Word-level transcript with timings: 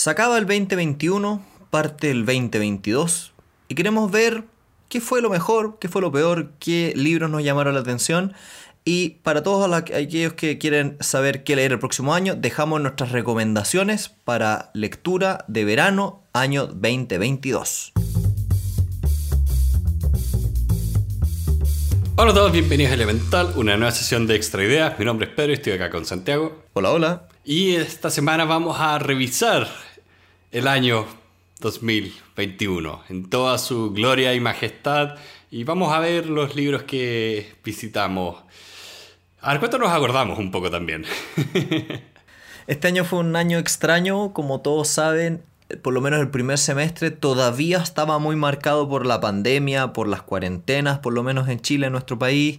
Se 0.00 0.08
acaba 0.08 0.38
el 0.38 0.46
2021, 0.46 1.44
parte 1.68 2.10
el 2.10 2.24
2022 2.24 3.34
y 3.68 3.74
queremos 3.74 4.10
ver 4.10 4.44
qué 4.88 4.98
fue 4.98 5.20
lo 5.20 5.28
mejor, 5.28 5.76
qué 5.78 5.90
fue 5.90 6.00
lo 6.00 6.10
peor, 6.10 6.52
qué 6.58 6.94
libros 6.96 7.30
nos 7.30 7.44
llamaron 7.44 7.74
la 7.74 7.80
atención. 7.80 8.32
Y 8.82 9.18
para 9.22 9.42
todos 9.42 9.70
aquellos 9.70 10.32
que 10.32 10.56
quieren 10.56 10.96
saber 11.00 11.44
qué 11.44 11.54
leer 11.54 11.72
el 11.72 11.78
próximo 11.80 12.14
año, 12.14 12.34
dejamos 12.34 12.80
nuestras 12.80 13.12
recomendaciones 13.12 14.08
para 14.08 14.70
lectura 14.72 15.44
de 15.48 15.66
verano 15.66 16.22
año 16.32 16.64
2022. 16.64 17.92
Hola 22.16 22.30
a 22.30 22.34
todos, 22.34 22.52
bienvenidos 22.52 22.92
a 22.92 22.94
Elemental, 22.94 23.52
una 23.54 23.76
nueva 23.76 23.92
sesión 23.92 24.26
de 24.26 24.36
Extra 24.36 24.64
Ideas. 24.64 24.98
Mi 24.98 25.04
nombre 25.04 25.26
es 25.26 25.34
Pedro 25.34 25.50
y 25.50 25.56
estoy 25.56 25.74
acá 25.74 25.90
con 25.90 26.06
Santiago. 26.06 26.64
Hola, 26.72 26.90
hola. 26.90 27.28
Y 27.44 27.76
esta 27.76 28.10
semana 28.10 28.44
vamos 28.44 28.78
a 28.78 28.98
revisar 28.98 29.68
el 30.52 30.66
año 30.66 31.06
2021 31.60 33.02
en 33.08 33.30
toda 33.30 33.56
su 33.58 33.92
gloria 33.92 34.34
y 34.34 34.40
majestad 34.40 35.16
y 35.50 35.62
vamos 35.64 35.92
a 35.92 36.00
ver 36.00 36.26
los 36.26 36.56
libros 36.56 36.82
que 36.82 37.54
visitamos. 37.64 38.36
A 39.40 39.52
ver, 39.52 39.60
¿cuánto 39.60 39.78
nos 39.78 39.90
acordamos 39.90 40.38
un 40.38 40.50
poco 40.50 40.70
también? 40.70 41.04
este 42.66 42.88
año 42.88 43.04
fue 43.04 43.20
un 43.20 43.36
año 43.36 43.58
extraño, 43.58 44.32
como 44.32 44.60
todos 44.60 44.88
saben, 44.88 45.42
por 45.82 45.94
lo 45.94 46.00
menos 46.00 46.20
el 46.20 46.30
primer 46.30 46.58
semestre, 46.58 47.10
todavía 47.10 47.78
estaba 47.78 48.18
muy 48.18 48.36
marcado 48.36 48.88
por 48.88 49.06
la 49.06 49.20
pandemia, 49.20 49.92
por 49.92 50.08
las 50.08 50.22
cuarentenas, 50.22 50.98
por 50.98 51.12
lo 51.12 51.22
menos 51.22 51.48
en 51.48 51.60
Chile, 51.60 51.86
en 51.86 51.92
nuestro 51.92 52.18
país, 52.18 52.58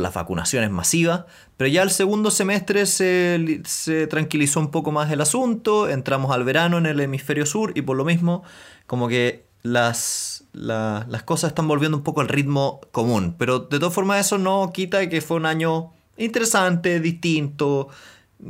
las 0.00 0.14
vacunaciones 0.14 0.70
masivas, 0.70 1.24
pero 1.56 1.68
ya 1.68 1.82
el 1.82 1.90
segundo 1.90 2.30
semestre 2.30 2.86
se, 2.86 4.06
tranquilizó 4.08 4.60
un 4.60 4.70
poco 4.70 4.92
más 4.92 5.10
el 5.10 5.20
asunto, 5.20 5.88
entramos 5.88 6.32
al 6.32 6.44
verano 6.44 6.78
en 6.78 6.86
el 6.86 7.00
hemisferio 7.00 7.46
sur 7.46 7.72
y 7.74 7.82
por 7.82 7.96
lo 7.96 8.04
mismo 8.04 8.42
como 8.86 9.08
que 9.08 9.44
las, 9.62 10.44
las 10.52 11.22
cosas 11.24 11.48
están 11.48 11.68
volviendo 11.68 11.96
un 11.96 12.04
poco 12.04 12.20
al 12.20 12.28
ritmo 12.28 12.80
común, 12.92 13.34
pero 13.38 13.60
de 13.60 13.78
todas 13.78 13.94
formas 13.94 14.24
eso 14.24 14.38
no 14.38 14.70
quita 14.72 15.08
que 15.08 15.20
fue 15.20 15.36
un 15.38 15.46
año 15.46 15.92
interesante, 16.16 17.00
distinto, 17.00 17.88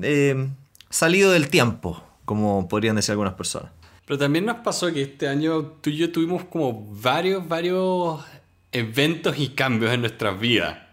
eh, 0.03 0.49
salido 0.91 1.31
del 1.31 1.49
tiempo, 1.49 2.03
como 2.25 2.69
podrían 2.69 2.97
decir 2.97 3.13
algunas 3.13 3.35
personas. 3.35 3.71
Pero 4.07 4.19
también 4.19 4.45
nos 4.45 4.57
pasó 4.59 4.93
que 4.93 5.03
este 5.03 5.29
año 5.29 5.63
tú 5.81 5.91
y 5.91 5.97
yo 5.97 6.13
tuvimos 6.13 6.45
como 6.45 6.87
varios, 6.91 7.49
varios 7.49 8.21
eventos 8.71 9.39
y 9.39 9.49
cambios 9.51 9.93
en 9.95 10.01
nuestras 10.03 10.39
vidas. 10.39 10.84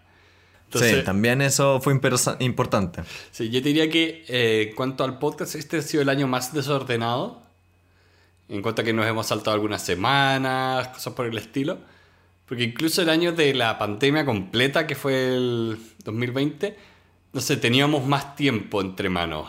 Sí, 0.73 1.03
también 1.03 1.41
eso 1.41 1.79
fue 1.81 1.93
importante. 2.39 3.03
Sí, 3.31 3.49
yo 3.49 3.61
diría 3.61 3.89
que 3.89 4.25
eh, 4.27 4.67
en 4.69 4.75
cuanto 4.75 5.03
al 5.03 5.19
podcast, 5.19 5.55
este 5.55 5.77
ha 5.77 5.81
sido 5.81 6.03
el 6.03 6.09
año 6.09 6.27
más 6.27 6.53
desordenado. 6.53 7.41
En 8.49 8.61
cuanto 8.61 8.81
a 8.81 8.85
que 8.85 8.93
nos 8.93 9.05
hemos 9.05 9.27
saltado 9.27 9.53
algunas 9.53 9.81
semanas, 9.81 10.89
cosas 10.89 11.13
por 11.13 11.25
el 11.25 11.37
estilo. 11.37 11.77
Porque 12.45 12.63
incluso 12.63 13.01
el 13.01 13.09
año 13.09 13.31
de 13.31 13.53
la 13.53 13.77
pandemia 13.77 14.25
completa, 14.25 14.85
que 14.85 14.95
fue 14.95 15.35
el 15.35 15.77
2020, 16.03 16.77
no 17.31 17.39
sé, 17.39 17.55
teníamos 17.57 18.05
más 18.05 18.35
tiempo 18.35 18.81
entre 18.81 19.09
manos 19.09 19.47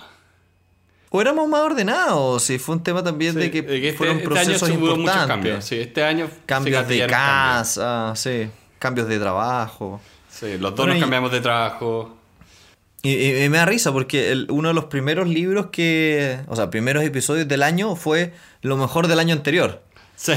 o 1.15 1.21
éramos 1.21 1.47
más 1.47 1.61
ordenados, 1.61 2.43
si 2.43 2.59
fue 2.59 2.77
un 2.77 2.83
tema 2.83 3.05
también 3.05 3.35
de 3.35 3.51
que, 3.51 3.59
este, 3.59 3.93
fueron 3.93 4.17
este 4.17 4.29
procesos 4.29 4.63
año 4.63 4.79
importantes. 4.79 5.15
Muchos 5.15 5.27
cambios. 5.27 5.65
Sí, 5.65 5.79
este 5.79 6.03
año 6.03 6.29
cambios 6.47 6.89
de 6.89 7.07
casa, 7.07 8.15
sí, 8.17 8.49
cambios 8.79 9.07
de 9.09 9.19
trabajo. 9.19 10.01
Sí, 10.33 10.59
los 10.59 10.75
dos 10.75 10.89
nos 10.89 10.99
cambiamos 10.99 11.31
de 11.31 11.41
trabajo. 11.41 12.17
Y, 13.03 13.49
me 13.49 13.59
da 13.59 13.67
risa 13.67 13.93
porque 13.93 14.47
uno 14.49 14.69
de 14.69 14.75
los 14.75 14.85
primeros 14.87 15.29
libros 15.29 15.67
que, 15.67 16.39
o 16.47 16.57
sea, 16.57 16.71
primeros 16.71 17.03
episodios 17.05 17.49
del 17.49 17.63
año 17.63 17.97
fue 17.97 18.33
lo 18.63 18.77
mejor 18.77 19.09
del 19.09 19.19
año 19.19 19.35
anterior. 19.35 19.83
Sí. 20.15 20.35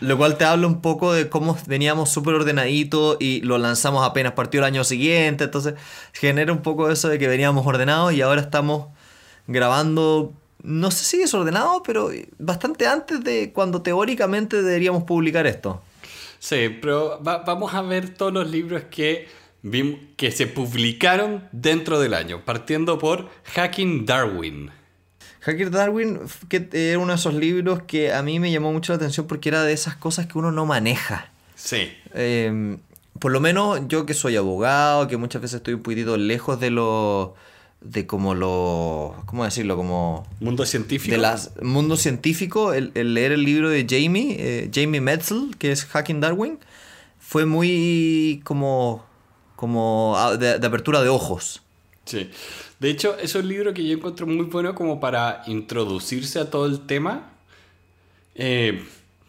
lo, 0.00 0.16
cual, 0.16 0.38
te 0.38 0.44
habla 0.44 0.68
un 0.68 0.80
poco 0.80 1.12
de 1.12 1.28
cómo 1.28 1.58
veníamos 1.66 2.10
súper 2.10 2.34
ordenaditos 2.34 3.16
y 3.18 3.40
lo 3.40 3.58
lanzamos 3.58 4.06
apenas 4.06 4.34
partió 4.34 4.60
el 4.60 4.64
año 4.64 4.84
siguiente. 4.84 5.44
Entonces 5.44 5.74
genera 6.12 6.52
un 6.52 6.62
poco 6.62 6.88
eso 6.88 7.08
de 7.08 7.18
que 7.18 7.26
veníamos 7.26 7.66
ordenados 7.66 8.12
y 8.12 8.22
ahora 8.22 8.40
estamos 8.40 8.86
grabando, 9.48 10.32
no 10.62 10.92
sé 10.92 11.04
si 11.04 11.18
desordenado, 11.18 11.82
pero 11.82 12.10
bastante 12.38 12.86
antes 12.86 13.24
de 13.24 13.52
cuando 13.52 13.82
teóricamente 13.82 14.62
deberíamos 14.62 15.02
publicar 15.02 15.48
esto. 15.48 15.82
Sí, 16.40 16.78
pero 16.80 17.20
vamos 17.20 17.74
a 17.74 17.82
ver 17.82 18.14
todos 18.14 18.32
los 18.32 18.50
libros 18.50 18.84
que, 18.90 19.28
que 20.16 20.32
se 20.32 20.46
publicaron 20.46 21.46
dentro 21.52 22.00
del 22.00 22.14
año, 22.14 22.44
partiendo 22.46 22.98
por 22.98 23.28
Hacking 23.54 24.06
Darwin. 24.06 24.70
Hacking 25.40 25.70
Darwin 25.70 26.20
que 26.48 26.68
era 26.72 26.98
uno 26.98 27.12
de 27.12 27.18
esos 27.18 27.34
libros 27.34 27.82
que 27.82 28.12
a 28.12 28.22
mí 28.22 28.40
me 28.40 28.50
llamó 28.50 28.72
mucho 28.72 28.92
la 28.94 28.96
atención 28.96 29.26
porque 29.26 29.50
era 29.50 29.62
de 29.62 29.74
esas 29.74 29.96
cosas 29.96 30.26
que 30.26 30.38
uno 30.38 30.50
no 30.50 30.64
maneja. 30.64 31.30
Sí. 31.54 31.92
Em, 32.14 32.78
por 33.18 33.32
lo 33.32 33.40
menos 33.40 33.80
yo 33.86 34.06
que 34.06 34.14
soy 34.14 34.36
abogado, 34.36 35.08
que 35.08 35.18
muchas 35.18 35.42
veces 35.42 35.58
estoy 35.58 35.74
un 35.74 35.82
poquitito 35.82 36.16
lejos 36.16 36.58
de 36.58 36.70
los 36.70 37.30
de 37.80 38.06
como 38.06 38.34
lo. 38.34 39.22
¿Cómo 39.26 39.44
decirlo? 39.44 39.76
Como. 39.76 40.26
Mundo 40.40 40.66
científico. 40.66 41.14
De 41.14 41.20
las, 41.20 41.52
mundo 41.62 41.96
científico, 41.96 42.72
el, 42.72 42.92
leer 42.94 43.32
el 43.32 43.44
libro 43.44 43.70
de 43.70 43.86
Jamie, 43.88 44.36
eh, 44.38 44.70
Jamie 44.72 45.00
Metzel, 45.00 45.56
que 45.58 45.72
es 45.72 45.84
Hacking 45.86 46.20
Darwin, 46.20 46.58
fue 47.18 47.46
muy 47.46 48.40
como. 48.44 49.04
como 49.56 50.16
de, 50.38 50.54
apertura 50.54 51.02
de 51.02 51.08
ojos. 51.08 51.62
Sí. 52.04 52.30
De 52.78 52.90
hecho, 52.90 53.16
es 53.18 53.34
un 53.34 53.46
libro 53.48 53.74
que 53.74 53.86
yo 53.86 53.96
encuentro 53.96 54.26
muy 54.26 54.46
bueno 54.46 54.74
como 54.74 55.00
para 55.00 55.42
introducirse 55.46 56.38
a 56.38 56.50
todo 56.50 56.66
el 56.66 56.86
tema. 56.86 57.30
Eh, 58.34 58.84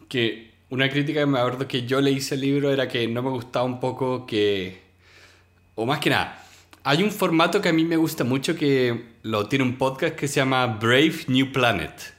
que 0.08 0.52
una 0.70 0.88
crítica 0.88 1.20
que 1.20 1.26
me 1.26 1.38
acuerdo 1.38 1.68
que 1.68 1.86
yo 1.86 2.00
le 2.00 2.10
hice 2.10 2.34
al 2.34 2.40
libro 2.40 2.70
era 2.70 2.88
que 2.88 3.06
no 3.08 3.22
me 3.22 3.30
gustaba 3.30 3.64
un 3.64 3.80
poco 3.80 4.26
que. 4.26 4.82
O 5.74 5.86
más 5.86 6.00
que 6.00 6.10
nada 6.10 6.41
hay 6.84 7.02
un 7.02 7.10
formato 7.10 7.60
que 7.60 7.68
a 7.68 7.72
mí 7.72 7.84
me 7.84 7.96
gusta 7.96 8.24
mucho 8.24 8.56
que 8.56 9.04
lo 9.22 9.48
tiene 9.48 9.64
un 9.64 9.76
podcast 9.76 10.16
que 10.16 10.28
se 10.28 10.36
llama 10.36 10.66
Brave 10.66 11.24
New 11.28 11.52
Planet. 11.52 12.14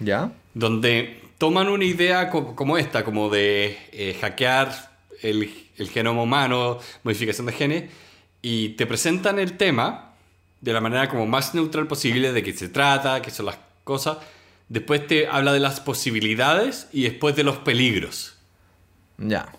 ¿Ya? 0.00 0.32
Donde 0.54 1.22
toman 1.38 1.68
una 1.68 1.84
idea 1.84 2.30
como 2.30 2.78
esta, 2.78 3.04
como 3.04 3.28
de 3.28 3.78
eh, 3.92 4.16
hackear 4.20 4.90
el, 5.22 5.52
el, 5.76 5.88
genoma 5.90 6.22
humano, 6.22 6.78
modificación 7.02 7.46
de 7.46 7.52
genes, 7.52 7.90
y 8.40 8.70
te 8.70 8.86
presentan 8.86 9.38
el 9.38 9.56
tema 9.56 10.14
de 10.60 10.72
la 10.72 10.80
manera 10.80 11.08
como 11.08 11.26
más 11.26 11.54
neutral 11.54 11.86
posible, 11.86 12.32
de 12.32 12.42
qué 12.42 12.52
se 12.52 12.68
trata, 12.68 13.20
qué 13.20 13.30
son 13.30 13.46
las 13.46 13.58
cosas. 13.84 14.18
Después 14.68 15.06
te 15.06 15.28
habla 15.28 15.52
de 15.52 15.60
las 15.60 15.80
posibilidades 15.80 16.88
y 16.92 17.02
después 17.02 17.36
de 17.36 17.44
los 17.44 17.58
peligros. 17.58 18.36
Ya. 19.18 19.52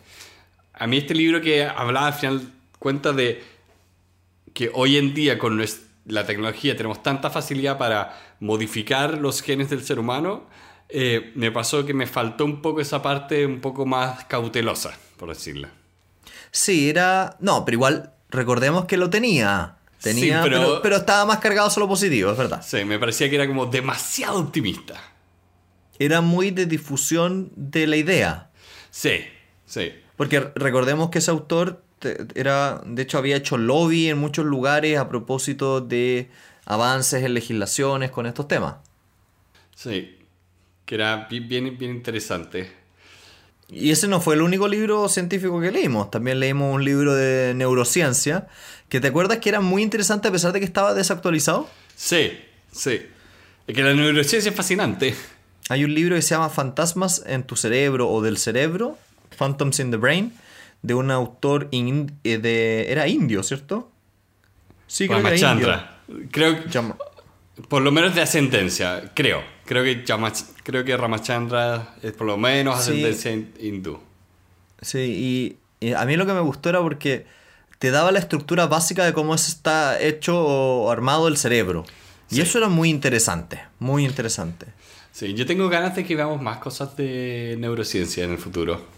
A 0.74 0.88
mí 0.88 0.98
este 0.98 1.16
libro 1.16 1.42
que 1.42 1.66
hablaba 1.66 2.08
al 2.08 2.14
final 2.14 2.52
cuenta 2.80 3.14
de 3.14 3.42
que 4.58 4.72
hoy 4.74 4.98
en 4.98 5.14
día 5.14 5.38
con 5.38 5.64
la 6.06 6.26
tecnología 6.26 6.76
tenemos 6.76 7.04
tanta 7.04 7.30
facilidad 7.30 7.78
para 7.78 8.20
modificar 8.40 9.20
los 9.20 9.44
genes 9.44 9.70
del 9.70 9.84
ser 9.84 10.00
humano, 10.00 10.48
eh, 10.90 11.32
me 11.36 11.52
pasó 11.52 11.86
que 11.86 11.94
me 11.94 12.08
faltó 12.08 12.44
un 12.44 12.64
poco 12.64 12.82
esa 12.82 13.04
parte 13.04 13.46
un 13.46 13.62
poco 13.62 13.86
más 13.86 14.26
cautelosa, 14.26 14.98
por 15.18 15.30
decirlo. 15.30 15.68
Sí, 16.50 16.90
era... 16.90 17.38
No, 17.40 17.66
pero 17.66 17.76
igual 17.76 18.14
recordemos 18.32 18.86
que 18.86 18.98
lo 18.98 19.12
tenía. 19.12 19.76
Tenía, 20.02 20.42
pero... 20.42 20.82
pero, 20.82 20.96
estaba 20.96 21.24
más 21.28 21.38
cargado 21.38 21.70
solo 21.70 21.88
positivo, 21.88 22.32
es 22.32 22.38
verdad. 22.40 22.66
Sí, 22.66 22.84
me 22.84 22.98
parecía 22.98 23.30
que 23.30 23.36
era 23.36 23.46
como 23.46 23.68
demasiado 23.68 24.40
optimista. 24.40 25.00
Era 26.00 26.22
muy 26.22 26.50
de 26.50 26.66
difusión 26.66 27.52
de 27.56 27.86
la 27.86 27.96
idea. 27.96 28.50
Sí, 28.90 29.20
sí. 29.68 29.94
Porque 30.16 30.52
recordemos 30.56 31.12
que 31.12 31.20
ese 31.20 31.30
autor 31.30 31.84
era, 32.36 32.82
de 32.86 33.02
hecho 33.02 33.18
había 33.18 33.36
hecho 33.36 33.58
lobby 33.58 34.10
en 34.10 34.18
muchos 34.18 34.46
lugares 34.46 34.98
a 34.98 35.10
propósito 35.10 35.82
de 35.82 36.30
avances 36.66 37.24
en 37.24 37.34
legislaciones 37.34 38.12
con 38.12 38.26
estos 38.26 38.48
temas. 38.48 38.76
Sí, 39.76 40.18
que 40.86 40.96
era 40.96 41.28
bien, 41.30 41.78
bien 41.78 41.92
interesante. 41.92 42.72
Y 43.70 43.92
ese 43.92 44.08
no 44.08 44.22
fue 44.22 44.36
el 44.36 44.42
único 44.42 44.68
libro 44.68 45.10
científico 45.10 45.60
que 45.60 45.72
leímos, 45.72 46.10
también 46.10 46.40
leímos 46.40 46.74
un 46.74 46.86
libro 46.86 47.14
de 47.14 47.54
neurociencia, 47.54 48.48
que 48.88 49.02
te 49.02 49.08
acuerdas 49.08 49.40
que 49.40 49.50
era 49.50 49.60
muy 49.60 49.84
interesante 49.84 50.30
a 50.30 50.32
pesar 50.32 50.54
de 50.54 50.60
que 50.60 50.66
estaba 50.66 50.94
desactualizado. 50.94 51.70
Sí, 51.96 52.32
sí. 52.72 53.02
Es 53.68 53.76
que 53.76 53.84
la 53.84 53.94
neurociencia 53.94 54.50
es 54.50 54.56
fascinante. 54.56 55.14
Hay 55.68 55.84
un 55.84 55.94
libro 55.94 56.16
que 56.16 56.22
se 56.22 56.30
llama 56.30 56.50
Fantasmas 56.50 57.24
en 57.26 57.44
tu 57.44 57.58
cerebro 57.58 58.10
o 58.10 58.22
del 58.22 58.38
cerebro, 58.38 58.98
Phantoms 59.38 59.80
in 59.80 59.92
the 59.92 59.98
Brain, 59.98 60.34
de 60.82 60.94
un 60.94 61.12
autor 61.12 61.70
eh, 61.72 62.38
de 62.38 62.92
era 62.92 63.08
indio, 63.08 63.44
¿cierto? 63.44 63.92
Sí, 64.88 65.08
creo 65.08 65.22
que 65.22 65.36
era 65.36 65.54
indio. 65.54 65.84
Creo 66.32 66.64
que, 66.64 66.70
por 67.68 67.82
lo 67.82 67.92
menos 67.92 68.16
de 68.16 68.22
ascendencia, 68.22 69.12
creo. 69.14 69.44
Creo 69.66 69.84
que 69.84 70.04
creo 70.64 70.86
que 70.86 70.96
Ramachandra 70.96 71.96
es 72.02 72.14
por 72.14 72.28
lo 72.28 72.38
menos 72.38 72.80
ascendencia 72.80 73.32
hindú. 73.60 74.00
Sí, 74.82 75.58
y, 75.82 75.94
a 75.94 76.06
mí 76.06 76.16
lo 76.16 76.26
que 76.26 76.34
me 76.34 76.40
gustó 76.40 76.70
era 76.70 76.82
porque 76.82 77.26
te 77.80 77.92
daba 77.92 78.12
la 78.12 78.20
estructura 78.20 78.68
básica 78.68 79.06
de 79.06 79.14
cómo 79.14 79.36
está 79.36 80.00
hecho 80.00 80.40
o 80.40 80.90
armado 80.92 81.28
el 81.28 81.38
cerebro. 81.38 81.86
Y 82.30 82.42
eso 82.42 82.58
era 82.58 82.70
muy 82.70 82.90
interesante, 82.90 83.62
muy 83.80 84.06
interesante. 84.06 84.68
Sí, 85.12 85.34
yo 85.34 85.46
tengo 85.46 85.70
ganas 85.70 85.96
de 85.96 86.06
que 86.06 86.16
veamos 86.16 86.42
más 86.42 86.58
cosas 86.58 86.96
de 86.96 87.56
neurociencia 87.60 88.24
en 88.24 88.32
el 88.32 88.38
futuro. 88.38 88.97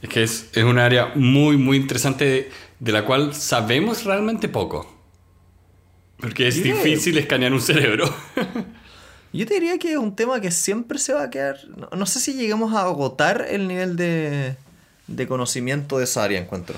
Es 0.00 0.08
que 0.08 0.22
es, 0.22 0.50
es 0.54 0.64
un 0.64 0.78
área 0.78 1.12
muy, 1.14 1.56
muy 1.56 1.76
interesante 1.76 2.24
de, 2.24 2.50
de 2.80 2.92
la 2.92 3.04
cual 3.04 3.34
sabemos 3.34 4.04
realmente 4.04 4.48
poco. 4.48 4.92
Porque 6.18 6.48
es 6.48 6.62
difícil 6.62 7.18
escanear 7.18 7.52
un 7.52 7.60
cerebro. 7.60 8.12
Yo 9.32 9.46
te 9.46 9.54
diría 9.54 9.78
que 9.78 9.92
es 9.92 9.98
un 9.98 10.14
tema 10.14 10.40
que 10.40 10.50
siempre 10.50 10.98
se 10.98 11.12
va 11.12 11.24
a 11.24 11.30
quedar. 11.30 11.56
No, 11.76 11.88
no 11.96 12.06
sé 12.06 12.20
si 12.20 12.34
lleguemos 12.34 12.74
a 12.74 12.82
agotar 12.82 13.46
el 13.48 13.66
nivel 13.66 13.96
de, 13.96 14.56
de 15.06 15.26
conocimiento 15.26 15.98
de 15.98 16.04
esa 16.04 16.24
área, 16.24 16.40
encuentro. 16.40 16.76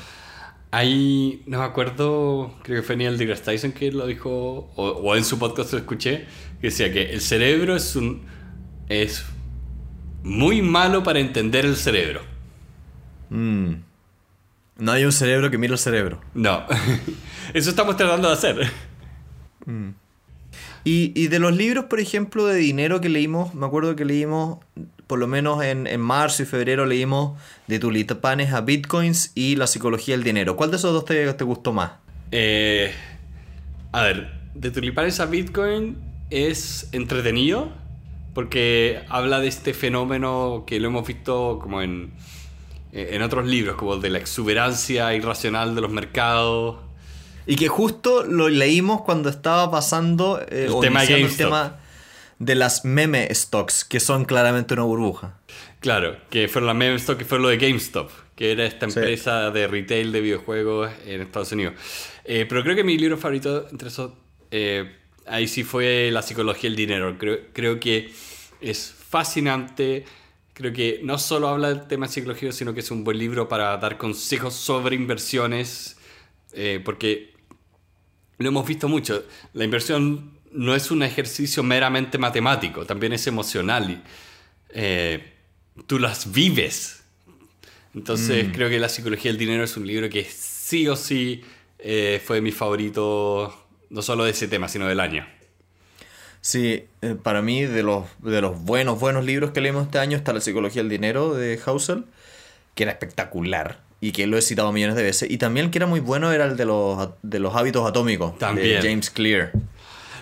Hay, 0.70 1.42
no 1.46 1.58
me 1.58 1.64
acuerdo, 1.64 2.54
creo 2.62 2.80
que 2.80 2.86
fue 2.86 2.96
Neil 2.96 3.16
deGrasse 3.16 3.42
Tyson 3.42 3.72
que 3.72 3.92
lo 3.92 4.06
dijo, 4.06 4.70
o, 4.74 4.88
o 4.88 5.16
en 5.16 5.24
su 5.24 5.38
podcast 5.38 5.72
lo 5.72 5.78
escuché, 5.78 6.26
que 6.60 6.68
decía 6.68 6.92
que 6.92 7.12
el 7.12 7.20
cerebro 7.20 7.76
es 7.76 7.96
un 7.96 8.22
es 8.88 9.24
muy 10.22 10.62
malo 10.62 11.02
para 11.02 11.20
entender 11.20 11.64
el 11.64 11.76
cerebro. 11.76 12.33
Mm. 13.30 13.74
No 14.78 14.92
hay 14.92 15.04
un 15.04 15.12
cerebro 15.12 15.50
que 15.50 15.58
mire 15.58 15.72
el 15.72 15.78
cerebro. 15.78 16.20
No, 16.34 16.64
eso 17.54 17.70
estamos 17.70 17.96
tratando 17.96 18.28
de 18.28 18.34
hacer. 18.34 18.70
Y, 20.84 21.12
y 21.14 21.28
de 21.28 21.38
los 21.38 21.56
libros, 21.56 21.86
por 21.86 22.00
ejemplo, 22.00 22.46
de 22.46 22.56
dinero 22.56 23.00
que 23.00 23.08
leímos, 23.08 23.54
me 23.54 23.66
acuerdo 23.66 23.96
que 23.96 24.04
leímos, 24.04 24.58
por 25.06 25.18
lo 25.18 25.26
menos 25.26 25.62
en, 25.62 25.86
en 25.86 26.00
marzo 26.00 26.42
y 26.42 26.46
febrero, 26.46 26.86
leímos 26.86 27.40
de 27.68 27.78
tulipanes 27.78 28.52
a 28.52 28.60
bitcoins 28.60 29.32
y 29.34 29.56
la 29.56 29.66
psicología 29.66 30.16
del 30.16 30.24
dinero. 30.24 30.56
¿Cuál 30.56 30.70
de 30.70 30.76
esos 30.76 30.92
dos 30.92 31.04
te, 31.04 31.32
te 31.32 31.44
gustó 31.44 31.72
más? 31.72 31.92
Eh, 32.32 32.92
a 33.92 34.02
ver, 34.02 34.28
de 34.54 34.72
tulipanes 34.72 35.20
a 35.20 35.26
Bitcoin 35.26 35.96
es 36.30 36.88
entretenido 36.90 37.70
porque 38.34 39.02
habla 39.08 39.38
de 39.38 39.46
este 39.46 39.72
fenómeno 39.72 40.64
que 40.66 40.80
lo 40.80 40.88
hemos 40.88 41.06
visto 41.06 41.60
como 41.62 41.80
en, 41.80 42.12
en 42.94 43.22
otros 43.22 43.46
libros, 43.46 43.76
como 43.76 43.96
de 43.96 44.08
la 44.10 44.18
exuberancia 44.18 45.12
irracional 45.14 45.74
de 45.74 45.80
los 45.80 45.90
mercados. 45.90 46.76
Y 47.46 47.56
que 47.56 47.68
justo 47.68 48.24
lo 48.24 48.48
leímos 48.48 49.02
cuando 49.02 49.28
estaba 49.28 49.70
pasando 49.70 50.40
eh, 50.48 50.66
El 50.68 50.80
tema 50.80 51.04
el 51.04 51.36
tema 51.36 51.80
de 52.38 52.54
las 52.54 52.84
meme 52.84 53.28
stocks, 53.34 53.84
que 53.84 54.00
son 54.00 54.24
claramente 54.24 54.74
una 54.74 54.84
burbuja. 54.84 55.38
Claro, 55.80 56.16
que 56.30 56.48
fue 56.48 56.62
la 56.62 56.72
meme 56.74 56.96
stock, 56.96 57.18
que 57.18 57.24
fue 57.24 57.38
lo 57.38 57.48
de 57.48 57.58
GameStop, 57.58 58.10
que 58.34 58.52
era 58.52 58.64
esta 58.64 58.88
Sí. 58.88 58.98
empresa 58.98 59.50
de 59.50 59.66
retail 59.66 60.10
de 60.12 60.20
videojuegos 60.20 60.90
en 61.06 61.20
Estados 61.20 61.52
Unidos. 61.52 61.74
Eh, 62.24 62.46
pero 62.48 62.62
creo 62.62 62.74
que 62.74 62.84
mi 62.84 62.96
libro 62.96 63.18
favorito 63.18 63.66
entre 63.70 63.88
esos, 63.88 64.12
eh, 64.50 64.96
ahí 65.26 65.46
sí 65.46 65.62
fue 65.64 66.10
La 66.10 66.22
psicología 66.22 66.70
del 66.70 66.76
dinero. 66.76 67.16
Creo, 67.18 67.38
creo 67.52 67.78
que 67.78 68.10
es 68.60 68.94
fascinante. 69.08 70.04
Creo 70.54 70.72
que 70.72 71.00
no 71.02 71.18
solo 71.18 71.48
habla 71.48 71.68
del 71.68 71.86
tema 71.88 72.06
psicológico, 72.06 72.52
sino 72.52 72.72
que 72.72 72.80
es 72.80 72.90
un 72.92 73.02
buen 73.02 73.18
libro 73.18 73.48
para 73.48 73.76
dar 73.76 73.98
consejos 73.98 74.54
sobre 74.54 74.94
inversiones, 74.94 75.96
eh, 76.52 76.80
porque 76.84 77.34
lo 78.38 78.48
hemos 78.48 78.66
visto 78.66 78.88
mucho. 78.88 79.24
La 79.52 79.64
inversión 79.64 80.38
no 80.52 80.76
es 80.76 80.92
un 80.92 81.02
ejercicio 81.02 81.64
meramente 81.64 82.18
matemático, 82.18 82.86
también 82.86 83.12
es 83.12 83.26
emocional. 83.26 83.90
Y, 83.90 84.02
eh, 84.70 85.32
tú 85.86 85.98
las 85.98 86.30
vives. 86.30 87.02
Entonces 87.92 88.48
creo 88.52 88.68
que 88.68 88.78
La 88.78 88.88
psicología 88.88 89.30
del 89.30 89.38
dinero 89.38 89.64
es 89.64 89.76
un 89.76 89.86
libro 89.86 90.08
que 90.08 90.24
sí 90.24 90.88
o 90.88 90.96
sí 90.96 91.42
eh, 91.78 92.20
fue 92.24 92.40
mi 92.40 92.52
favorito, 92.52 93.68
no 93.90 94.02
solo 94.02 94.24
de 94.24 94.30
ese 94.30 94.48
tema, 94.48 94.68
sino 94.68 94.86
del 94.86 95.00
año. 95.00 95.26
Sí, 96.46 96.84
eh, 97.00 97.16
para 97.22 97.40
mí 97.40 97.62
de 97.62 97.82
los, 97.82 98.04
de 98.18 98.42
los 98.42 98.60
buenos, 98.64 99.00
buenos 99.00 99.24
libros 99.24 99.52
que 99.52 99.62
leímos 99.62 99.84
este 99.86 99.98
año 99.98 100.14
está 100.14 100.34
La 100.34 100.42
psicología 100.42 100.82
del 100.82 100.90
dinero 100.90 101.32
de 101.32 101.58
Hausel, 101.64 102.04
que 102.74 102.82
era 102.82 102.92
espectacular 102.92 103.80
y 104.02 104.12
que 104.12 104.26
lo 104.26 104.36
he 104.36 104.42
citado 104.42 104.70
millones 104.70 104.94
de 104.96 105.04
veces. 105.04 105.30
Y 105.30 105.38
también 105.38 105.64
el 105.66 105.72
que 105.72 105.78
era 105.78 105.86
muy 105.86 106.00
bueno 106.00 106.30
era 106.32 106.44
el 106.44 106.58
de 106.58 106.66
los, 106.66 107.08
de 107.22 107.38
los 107.38 107.56
hábitos 107.56 107.88
atómicos 107.88 108.36
También. 108.38 108.82
de 108.82 108.86
James 108.90 109.08
Clear. 109.08 109.52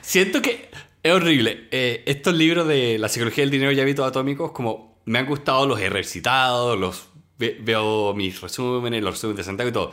Siento 0.01 0.41
que 0.43 0.71
es 1.03 1.13
horrible. 1.13 1.67
Eh, 1.73 2.05
estos 2.07 2.35
libros 2.35 2.69
de 2.69 2.99
la 3.01 3.09
psicología 3.09 3.43
del 3.43 3.51
dinero 3.51 3.73
y 3.73 3.81
hábitos 3.81 4.07
atómicos, 4.07 4.53
como 4.53 5.01
me 5.07 5.19
han 5.19 5.27
gustado, 5.27 5.67
los 5.67 5.81
he 5.81 5.91
recitado, 5.91 6.77
los 6.77 7.09
ve- 7.37 7.59
veo 7.61 8.15
mis 8.15 8.41
resúmenes, 8.41 9.03
los 9.03 9.15
resúmenes 9.15 9.39
de 9.39 9.43
Santiago 9.45 9.71
y 9.71 9.73
todo. 9.73 9.93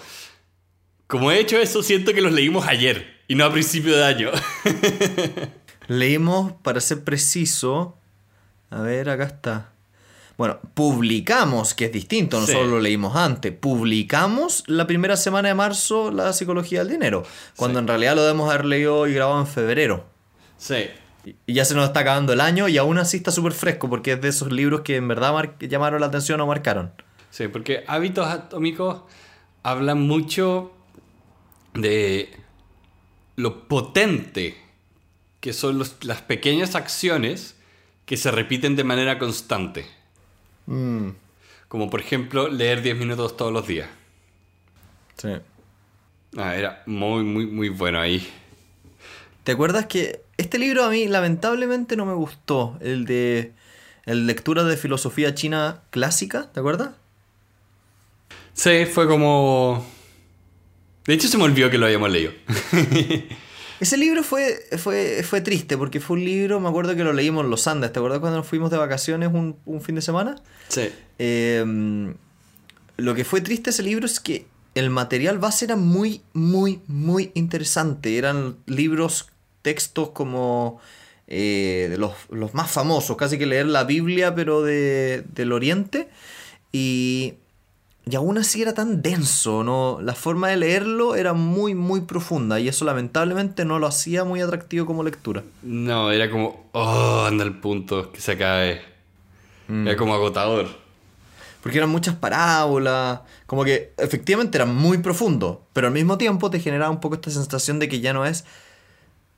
Como 1.08 1.32
he 1.32 1.40
hecho 1.40 1.58
eso, 1.58 1.82
siento 1.82 2.14
que 2.14 2.22
los 2.22 2.34
leímos 2.34 2.68
ayer 2.68 3.18
y 3.28 3.34
no 3.34 3.46
a 3.46 3.52
principio 3.52 3.98
de 3.98 4.06
año. 4.06 4.30
Leímos, 5.90 6.54
para 6.64 6.80
ser 6.80 7.04
preciso, 7.04 7.98
a 8.70 8.82
ver, 8.82 9.10
acá 9.10 9.26
está. 9.26 9.70
Bueno, 10.38 10.60
publicamos, 10.74 11.74
que 11.74 11.86
es 11.86 11.92
distinto, 11.92 12.40
no 12.40 12.46
Sí. 12.46 12.54
solo 12.54 12.68
lo 12.68 12.80
leímos 12.80 13.16
antes, 13.18 13.52
publicamos 13.52 14.64
la 14.68 14.88
primera 14.88 15.18
semana 15.18 15.50
de 15.50 15.56
marzo 15.56 16.12
la 16.12 16.32
psicología 16.32 16.80
del 16.80 16.90
dinero, 16.94 17.26
cuando 17.58 17.80
Sí. 17.80 17.82
en 17.84 17.88
realidad 17.90 18.16
lo 18.16 18.22
debemos 18.22 18.50
haber 18.50 18.64
leído 18.66 19.06
y 19.08 19.14
grabado 19.14 19.42
en 19.42 19.48
febrero. 19.48 20.06
sí. 20.58 20.86
Y- 21.46 21.54
ya 21.54 21.66
se 21.66 21.76
nos 21.76 21.84
está 21.86 22.00
acabando 22.00 22.32
el 22.32 22.40
año 22.40 22.70
y 22.70 22.78
aún 22.78 22.98
así 22.98 23.18
está 23.18 23.30
súper 23.32 23.52
fresco 23.52 23.90
porque 23.90 24.14
es 24.14 24.22
de 24.22 24.30
esos 24.30 24.54
libros 24.54 24.82
que 24.82 24.96
en 24.96 25.06
verdad 25.10 25.34
mar- 25.34 25.58
llamaron 25.60 26.00
la 26.00 26.08
atención 26.08 26.40
o 26.40 26.48
marcaron. 26.48 26.94
Sí, 27.30 27.50
porque 27.50 27.84
hábitos 27.88 28.26
atómicos 28.26 29.02
hablan 29.62 30.00
mucho 30.00 30.72
de 31.74 32.32
lo 33.36 33.68
potente 33.68 34.56
que 35.40 35.54
son 35.54 35.78
los- 35.80 36.04
las 36.04 36.22
pequeñas 36.22 36.76
acciones 36.76 37.56
que 38.06 38.18
se 38.18 38.32
repiten 38.32 38.76
de 38.76 38.84
manera 38.84 39.20
constante. 39.20 39.86
Mm, 40.66 41.10
Como 41.68 41.90
por 41.90 42.00
ejemplo 42.02 42.48
leer 42.50 42.82
10 42.82 42.96
minutos 42.98 43.38
todos 43.38 43.54
los 43.54 43.68
días. 43.68 43.90
sí. 45.18 45.30
Ah, 46.38 46.56
era 46.56 46.84
muy, 46.86 47.24
muy, 47.24 47.46
muy 47.48 47.70
bueno 47.70 48.00
ahí. 48.00 48.28
¿Te 49.44 49.52
acuerdas 49.54 49.88
que 49.88 50.22
este 50.38 50.60
libro 50.60 50.84
a 50.84 50.90
mí 50.90 51.08
lamentablemente 51.08 51.96
no 51.96 52.06
me 52.06 52.14
gustó? 52.14 52.78
El 52.82 53.06
de 53.06 53.54
el 54.06 54.28
lectura 54.28 54.64
de 54.64 54.78
filosofía 54.78 55.34
china 55.36 55.82
clásica, 55.92 56.52
¿te 56.52 56.60
acuerdas? 56.60 56.92
Sí, 58.54 58.86
fue 58.86 59.08
como... 59.08 59.86
De 61.06 61.14
hecho 61.14 61.28
se 61.28 61.38
me 61.38 61.44
olvidó 61.46 61.70
que 61.70 61.78
lo 61.78 61.86
habíamos 61.86 62.10
leído. 62.12 62.32
Ese 63.80 63.98
libro 63.98 64.24
fue, 64.24 64.60
fue, 64.78 65.24
fue 65.24 65.42
triste 65.42 65.78
porque 65.78 66.00
fue 66.00 66.18
un 66.18 66.26
libro, 66.26 66.60
me 66.60 66.68
acuerdo 66.70 66.96
que 66.96 67.04
lo 67.04 67.14
leímos 67.14 67.46
en 67.46 67.50
los 67.50 67.68
Andes, 67.68 67.94
¿te 67.94 68.00
acuerdas 68.00 68.20
cuando 68.20 68.38
nos 68.38 68.48
fuimos 68.48 68.72
de 68.72 68.78
vacaciones 68.78 69.30
un, 69.34 69.56
un 69.66 69.82
fin 69.82 69.96
de 69.96 70.02
semana? 70.02 70.36
sí. 70.68 70.90
Eh, 71.18 72.14
lo 73.00 73.16
que 73.16 73.24
fue 73.24 73.42
triste 73.42 73.70
ese 73.70 73.84
libro 73.84 74.06
es 74.06 74.20
que 74.20 74.46
el 74.76 74.90
material 74.90 75.40
base 75.40 75.66
era 75.66 75.76
muy, 75.76 76.22
muy, 76.34 76.82
muy 76.88 77.32
interesante. 77.34 78.18
Eran 78.18 78.58
libros, 78.66 79.30
textos 79.62 80.10
como 80.10 80.80
eh, 81.28 81.88
de 81.90 81.98
los, 81.98 82.14
los 82.30 82.54
más 82.54 82.70
famosos, 82.72 83.18
casi 83.18 83.38
que 83.38 83.46
leer 83.46 83.68
la 83.68 83.84
Biblia, 83.84 84.36
pero 84.36 84.62
de, 84.62 85.24
del 85.34 85.52
Oriente. 85.52 86.10
Y, 86.72 87.36
y 88.10 88.16
aún 88.16 88.40
así 88.40 88.62
era 88.62 88.74
tan 88.74 89.04
denso, 89.04 89.64
¿no? 89.64 90.00
La 90.02 90.16
forma 90.16 90.48
de 90.48 90.58
leerlo 90.58 91.16
era 91.16 91.34
muy, 91.34 91.76
muy 91.76 92.02
profunda 92.02 92.60
y 92.60 92.68
eso 92.68 92.84
lamentablemente 92.84 93.66
no 93.66 93.78
lo 93.78 93.86
hacía 93.86 94.24
muy 94.24 94.42
atractivo 94.42 94.88
como 94.88 95.04
lectura. 95.04 95.44
No, 95.62 96.10
era 96.12 96.32
como... 96.32 96.70
Oh, 96.72 97.26
anda 97.28 97.44
el 97.44 97.60
punto, 97.60 98.12
que 98.12 98.20
se 98.20 98.32
acabe. 98.32 98.82
Era 99.70 99.96
como 99.96 100.16
agotador. 100.16 100.68
Porque 101.62 101.78
eran 101.78 101.92
muchas 101.92 102.16
parábolas, 102.16 103.20
como 103.46 103.64
que 103.64 103.94
efectivamente 103.98 104.58
era 104.58 104.66
muy 104.66 104.98
profundo, 105.00 105.68
pero 105.74 105.86
al 105.88 105.94
mismo 105.94 106.18
tiempo 106.18 106.50
te 106.50 106.60
generaba 106.60 106.90
un 106.90 107.02
poco 107.02 107.16
esta 107.16 107.30
sensación 107.30 107.78
de 107.78 107.90
que 107.90 108.00
ya 108.00 108.14
no 108.14 108.26
es... 108.26 108.46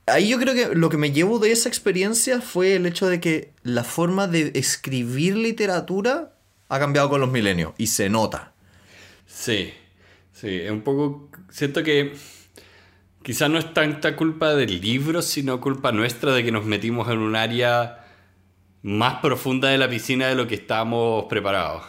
Ahí 0.06 0.28
yo 0.28 0.38
creo 0.38 0.54
que 0.54 0.74
lo 0.74 0.88
que 0.88 0.96
me 0.96 1.12
llevo 1.12 1.38
de 1.38 1.52
esa 1.52 1.68
experiencia 1.68 2.40
fue 2.40 2.76
el 2.76 2.86
hecho 2.86 3.06
de 3.06 3.20
que 3.20 3.52
la 3.64 3.84
forma 3.84 4.28
de 4.28 4.52
escribir 4.54 5.36
literatura 5.36 6.32
ha 6.70 6.78
cambiado 6.78 7.10
con 7.10 7.20
los 7.20 7.30
milenios 7.30 7.74
y 7.76 7.88
se 7.88 8.08
nota. 8.08 8.51
Sí, 9.32 9.72
sí, 10.32 10.48
es 10.48 10.70
un 10.70 10.82
poco... 10.82 11.28
Siento 11.50 11.82
que 11.82 12.12
quizás 13.22 13.50
no 13.50 13.58
es 13.58 13.72
tanta 13.72 14.14
culpa 14.14 14.54
del 14.54 14.80
libro, 14.80 15.22
sino 15.22 15.60
culpa 15.60 15.90
nuestra 15.90 16.32
de 16.32 16.44
que 16.44 16.52
nos 16.52 16.64
metimos 16.64 17.08
en 17.08 17.18
un 17.18 17.34
área 17.34 18.04
más 18.82 19.20
profunda 19.20 19.68
de 19.68 19.78
la 19.78 19.88
piscina 19.88 20.28
de 20.28 20.34
lo 20.34 20.46
que 20.46 20.56
estábamos 20.56 21.24
preparados. 21.24 21.82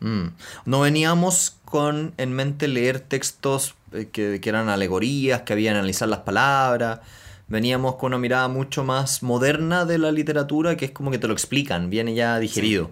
Mm. 0.00 0.26
No 0.66 0.80
veníamos 0.80 1.56
con 1.64 2.12
en 2.16 2.32
mente 2.32 2.68
leer 2.68 3.00
textos 3.00 3.74
eh, 3.92 4.08
que, 4.12 4.40
que 4.40 4.48
eran 4.48 4.68
alegorías, 4.68 5.42
que 5.42 5.54
había 5.54 5.72
que 5.72 5.78
analizar 5.78 6.08
las 6.08 6.20
palabras. 6.20 7.00
Veníamos 7.48 7.96
con 7.96 8.08
una 8.08 8.18
mirada 8.18 8.48
mucho 8.48 8.84
más 8.84 9.22
moderna 9.22 9.86
de 9.86 9.98
la 9.98 10.12
literatura, 10.12 10.76
que 10.76 10.84
es 10.84 10.90
como 10.90 11.10
que 11.10 11.18
te 11.18 11.26
lo 11.26 11.32
explican, 11.32 11.88
viene 11.88 12.14
ya 12.14 12.38
digerido. 12.38 12.90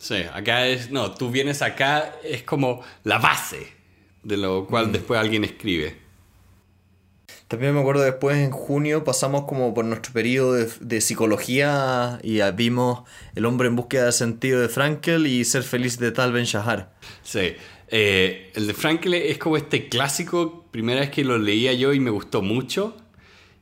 Sí, 0.00 0.24
acá 0.32 0.66
es... 0.66 0.90
No, 0.90 1.12
tú 1.12 1.30
vienes 1.30 1.60
acá, 1.60 2.16
es 2.24 2.42
como 2.42 2.82
la 3.04 3.18
base 3.18 3.68
de 4.22 4.38
lo 4.38 4.66
cual 4.66 4.92
después 4.92 5.20
alguien 5.20 5.44
escribe. 5.44 5.94
También 7.48 7.74
me 7.74 7.80
acuerdo 7.80 8.02
después 8.02 8.38
en 8.38 8.50
junio 8.50 9.04
pasamos 9.04 9.44
como 9.44 9.74
por 9.74 9.84
nuestro 9.84 10.12
periodo 10.14 10.54
de, 10.54 10.70
de 10.80 11.00
psicología 11.00 12.18
y 12.22 12.40
vimos 12.52 13.02
El 13.34 13.44
hombre 13.44 13.68
en 13.68 13.76
búsqueda 13.76 14.06
de 14.06 14.12
sentido 14.12 14.60
de 14.60 14.68
Frankel 14.70 15.26
y 15.26 15.44
Ser 15.44 15.64
feliz 15.64 15.98
de 15.98 16.12
Tal 16.12 16.32
Ben 16.32 16.44
Shahar. 16.44 16.94
Sí. 17.22 17.56
Eh, 17.88 18.52
el 18.54 18.68
de 18.68 18.72
Frankel 18.74 19.14
es 19.14 19.36
como 19.36 19.58
este 19.58 19.88
clásico, 19.88 20.64
primera 20.70 21.00
vez 21.00 21.10
que 21.10 21.24
lo 21.24 21.38
leía 21.38 21.74
yo 21.74 21.92
y 21.92 22.00
me 22.00 22.10
gustó 22.10 22.40
mucho. 22.40 22.96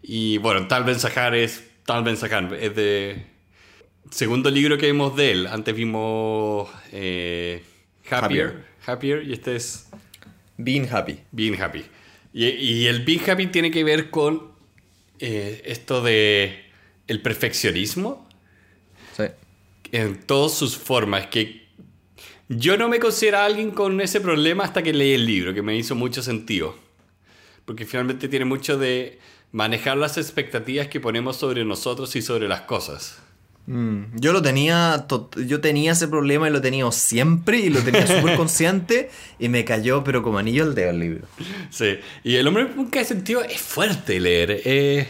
Y 0.02 0.38
bueno, 0.38 0.68
Tal 0.68 0.84
Ben 0.84 0.98
Shahar 0.98 1.34
es 1.34 1.64
Tal 1.84 2.04
Ben 2.04 2.14
Shahar, 2.14 2.54
es 2.54 2.76
de... 2.76 3.37
Segundo 4.10 4.50
libro 4.50 4.78
que 4.78 4.86
vimos 4.86 5.16
de 5.16 5.32
él. 5.32 5.46
Antes 5.46 5.74
vimos 5.74 6.68
eh, 6.92 7.62
Happier. 8.10 8.64
Happier 8.86 9.22
y 9.24 9.32
este 9.32 9.56
es... 9.56 9.88
Being 10.56 10.88
Happy. 10.90 11.20
Being 11.30 11.60
Happy. 11.60 11.84
Y, 12.32 12.86
el 12.86 13.04
Being 13.04 13.28
Happy 13.28 13.46
tiene 13.48 13.70
que 13.70 13.84
ver 13.84 14.10
con 14.10 14.52
eh, 15.18 15.62
esto 15.66 16.02
de 16.02 16.64
el 17.06 17.22
perfeccionismo. 17.22 18.28
Sí. 19.16 19.24
En 19.92 20.20
todas 20.20 20.54
sus 20.54 20.76
formas. 20.76 21.26
Que 21.28 21.66
yo 22.48 22.76
no 22.76 22.88
me 22.88 22.98
considero 22.98 23.38
alguien 23.38 23.70
con 23.70 24.00
ese 24.00 24.20
problema 24.20 24.64
hasta 24.64 24.82
que 24.82 24.92
leí 24.92 25.12
el 25.12 25.26
libro, 25.26 25.54
que 25.54 25.62
me 25.62 25.76
hizo 25.76 25.94
mucho 25.94 26.22
sentido. 26.22 26.76
Porque 27.64 27.84
finalmente 27.84 28.28
tiene 28.28 28.44
mucho 28.44 28.78
de 28.78 29.18
manejar 29.52 29.96
las 29.96 30.16
expectativas 30.16 30.88
que 30.88 31.00
ponemos 31.00 31.36
sobre 31.36 31.64
nosotros 31.64 32.14
y 32.16 32.22
sobre 32.22 32.48
las 32.48 32.62
cosas. 32.62 33.20
Mm, 33.68 34.18
yo 34.18 34.32
lo 34.32 34.40
tenía, 34.40 35.06
yo 35.36 35.60
tenía 35.60 35.92
ese 35.92 36.08
problema 36.08 36.48
y 36.48 36.50
lo 36.50 36.62
tenía 36.62 36.90
siempre 36.90 37.58
y 37.58 37.68
lo 37.68 37.80
tenía 37.80 38.06
súper 38.06 38.34
consciente 38.38 39.10
y 39.38 39.50
me 39.50 39.66
cayó 39.66 40.02
pero 40.04 40.22
como 40.22 40.38
anillo 40.38 40.64
al 40.64 40.74
dedo 40.74 40.88
el 40.88 40.98
libro. 40.98 41.28
Sí, 41.68 41.98
y 42.24 42.36
el 42.36 42.46
hombre 42.46 42.66
nunca 42.74 42.98
he 42.98 43.04
sentido 43.04 43.44
es 43.44 43.60
fuerte 43.60 44.20
leer. 44.20 44.62
Eh. 44.64 45.06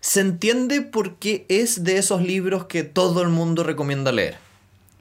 Se 0.00 0.20
entiende 0.20 0.80
por 0.80 1.16
qué 1.16 1.44
es 1.50 1.84
de 1.84 1.98
esos 1.98 2.22
libros 2.22 2.64
que 2.64 2.84
todo 2.84 3.20
el 3.20 3.28
mundo 3.28 3.64
recomienda 3.64 4.12
leer. 4.12 4.38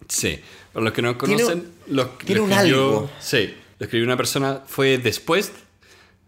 Sí, 0.09 0.41
para 0.73 0.83
los 0.83 0.93
que 0.93 1.01
no 1.01 1.17
conocen, 1.17 1.71
tiene, 2.25 2.41
un 2.41 2.51
algo. 2.51 3.09
Sí, 3.21 3.55
lo 3.79 3.85
escribió 3.85 4.05
una 4.05 4.17
persona, 4.17 4.61
fue 4.67 4.97
después, 4.97 5.53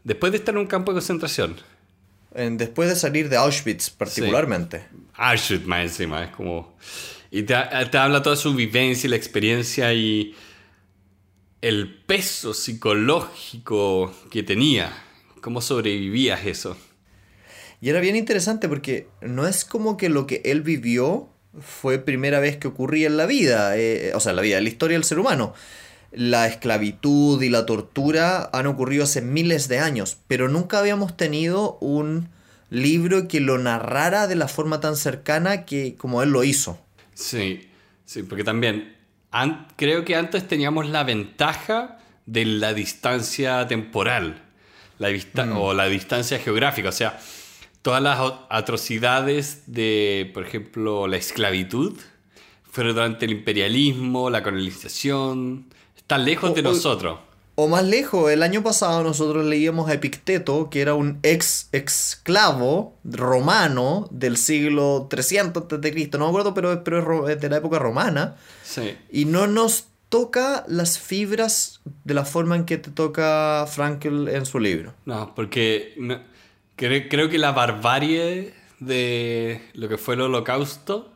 después 0.05 0.31
de 0.31 0.37
estar 0.37 0.55
en 0.55 0.61
un 0.61 0.67
campo 0.67 0.93
de 0.93 0.95
concentración. 0.95 1.57
Después 2.33 2.89
de 2.89 2.95
salir 2.95 3.29
de 3.29 3.37
Auschwitz 3.37 3.89
particularmente. 3.89 4.85
Auschwitz 5.13 5.65
más 5.65 5.83
encima, 5.83 6.23
es 6.23 6.31
como... 6.31 6.75
Y 7.31 7.43
te, 7.43 7.55
te 7.89 7.97
habla 7.97 8.21
toda 8.21 8.35
su 8.35 8.53
vivencia 8.53 9.07
y 9.07 9.09
la 9.09 9.15
experiencia 9.15 9.91
y 9.93 10.35
el 11.61 11.93
peso 12.05 12.53
psicológico 12.53 14.13
que 14.29 14.43
tenía. 14.43 14.91
¿Cómo 15.41 15.61
sobrevivías 15.61 16.45
eso? 16.45 16.77
Y 17.81 17.89
era 17.89 17.99
bien 17.99 18.15
interesante 18.15 18.69
porque 18.69 19.07
no 19.21 19.47
es 19.47 19.65
como 19.65 19.97
que 19.97 20.09
lo 20.09 20.27
que 20.27 20.41
él 20.45 20.61
vivió 20.61 21.29
fue 21.59 21.99
primera 21.99 22.39
vez 22.39 22.57
que 22.57 22.67
ocurría 22.67 23.07
en 23.07 23.17
la 23.17 23.25
vida, 23.25 23.77
eh, 23.77 24.11
o 24.15 24.19
sea, 24.19 24.31
en 24.31 24.35
la 24.37 24.41
vida, 24.41 24.57
en 24.57 24.63
la 24.63 24.69
historia 24.69 24.97
del 24.97 25.03
ser 25.03 25.19
humano. 25.19 25.53
La 26.15 26.47
esclavitud 26.47 27.41
y 27.41 27.49
la 27.49 27.65
tortura 27.65 28.49
han 28.53 28.67
ocurrido 28.67 29.03
hace 29.03 29.21
miles 29.21 29.67
de 29.67 29.79
años, 29.79 30.17
pero 30.27 30.47
nunca 30.47 30.79
habíamos 30.79 31.17
tenido 31.17 31.77
un 31.79 32.29
libro 32.69 33.27
que 33.27 33.39
lo 33.39 33.57
narrara 33.57 34.27
de 34.27 34.35
la 34.35 34.47
forma 34.47 34.79
tan 34.79 34.95
cercana 34.95 35.65
que 35.65 35.95
como 35.95 36.23
él 36.23 36.29
lo 36.29 36.43
hizo. 36.43 36.79
Sí, 37.13 37.69
sí, 38.05 38.23
porque 38.23 38.43
también 38.43 38.95
creo 39.75 40.05
que 40.05 40.15
antes 40.15 40.47
teníamos 40.47 40.87
la 40.87 41.03
ventaja 41.03 41.99
de 42.25 42.45
la 42.45 42.73
distancia 42.73 43.67
temporal 43.67 44.43
la 44.99 45.45
mm. 45.45 45.57
o 45.57 45.73
la 45.73 45.87
distancia 45.87 46.39
geográfica, 46.39 46.89
o 46.89 46.93
sea, 46.93 47.19
todas 47.81 48.01
las 48.01 48.19
atrocidades 48.49 49.63
de, 49.67 50.31
por 50.33 50.45
ejemplo, 50.45 51.07
la 51.07 51.17
esclavitud 51.17 51.97
fueron 52.63 52.95
durante 52.95 53.25
el 53.25 53.31
imperialismo, 53.31 54.29
la 54.29 54.41
colonización, 54.41 55.65
están 56.03 56.25
lejos 56.25 56.53
de 56.53 56.61
nosotros. 56.61 57.19
O 57.55 57.67
más 57.67 57.83
lejos, 57.83 58.31
el 58.31 58.41
año 58.41 58.63
pasado 58.63 59.03
nosotros 59.03 59.45
leíamos 59.45 59.87
a 59.87 59.93
Epicteto, 59.93 60.71
que 60.71 60.81
era 60.81 60.95
un 60.95 61.19
ex 61.21 61.69
esclavo 61.71 62.97
romano 63.03 64.07
del 64.09 64.37
siglo 64.37 65.05
300 65.07 65.63
a.C., 65.63 66.09
no 66.13 66.19
me 66.19 66.29
acuerdo, 66.29 66.55
pero, 66.55 66.83
pero 66.83 67.29
es 67.29 67.39
de 67.39 67.49
la 67.49 67.57
época 67.57 67.77
romana. 67.77 68.37
Sí. 68.63 68.97
Y 69.11 69.25
no 69.25 69.45
nos 69.45 69.85
toca 70.09 70.63
las 70.67 70.97
fibras 70.97 71.81
de 72.03 72.13
la 72.15 72.25
forma 72.25 72.55
en 72.55 72.65
que 72.65 72.77
te 72.77 72.89
toca 72.89 73.65
Frankel 73.67 74.27
en 74.29 74.47
su 74.47 74.59
libro. 74.59 74.93
No, 75.05 75.33
porque 75.35 75.95
creo, 76.75 77.29
que 77.29 77.37
la 77.37 77.51
barbarie 77.51 78.53
de 78.79 79.61
lo 79.73 79.89
que 79.89 79.97
fue 79.97 80.15
el 80.15 80.21
holocausto 80.21 81.12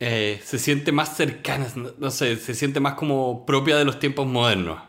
eh, 0.00 0.40
se 0.44 0.58
siente 0.58 0.92
más 0.92 1.16
cercana, 1.16 1.66
no, 1.98 2.10
sé, 2.10 2.36
se 2.36 2.54
siente 2.54 2.78
más 2.80 2.94
como 2.94 3.44
propia 3.46 3.76
de 3.76 3.84
los 3.84 3.98
tiempos 3.98 4.26
modernos. 4.26 4.80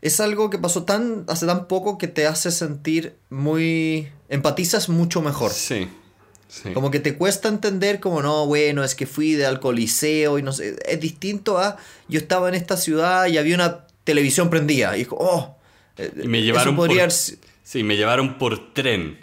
Es 0.00 0.20
algo 0.20 0.50
que 0.50 0.58
pasó 0.58 0.84
tan 0.84 1.24
hace 1.28 1.46
tan 1.46 1.68
poco 1.68 1.98
que 1.98 2.08
te 2.08 2.26
hace 2.26 2.50
sentir 2.50 3.16
muy 3.28 4.08
empatizas 4.28 4.88
mucho 4.88 5.20
mejor. 5.20 5.50
Sí. 5.50 5.88
Sí. 6.48 6.72
Como 6.72 6.92
que 6.92 7.00
te 7.00 7.16
cuesta 7.16 7.48
entender 7.48 7.98
como 7.98 8.22
no, 8.22 8.46
bueno, 8.46 8.84
es 8.84 8.94
que 8.94 9.04
fui 9.04 9.32
de 9.32 9.46
al 9.46 9.58
coliseo 9.58 10.38
y 10.38 10.42
no 10.42 10.52
sé, 10.52 10.76
es 10.86 11.00
distinto 11.00 11.58
a 11.58 11.76
yo 12.08 12.20
estaba 12.20 12.48
en 12.48 12.54
esta 12.54 12.76
ciudad 12.76 13.26
y 13.26 13.36
había 13.36 13.56
una 13.56 13.86
televisión 14.04 14.48
prendida 14.48 14.96
y 14.96 15.06
oh, 15.10 15.56
eh, 15.98 16.12
y 16.22 16.28
me 16.28 16.42
llevaron 16.42 16.76
por, 16.76 16.90
sí, 17.10 17.82
me 17.82 17.96
llevaron 17.96 18.38
por 18.38 18.72
tren. 18.72 19.18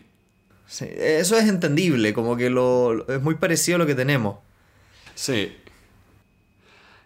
Sí, 0.68 0.86
eso 0.98 1.38
es 1.38 1.48
entendible, 1.48 2.14
como 2.14 2.36
que 2.36 2.50
lo, 2.50 3.08
es 3.08 3.22
muy 3.22 3.36
parecido 3.36 3.76
a 3.76 3.80
lo 3.80 3.86
que 3.86 3.96
tenemos. 3.96 4.38
Sí. 5.16 5.56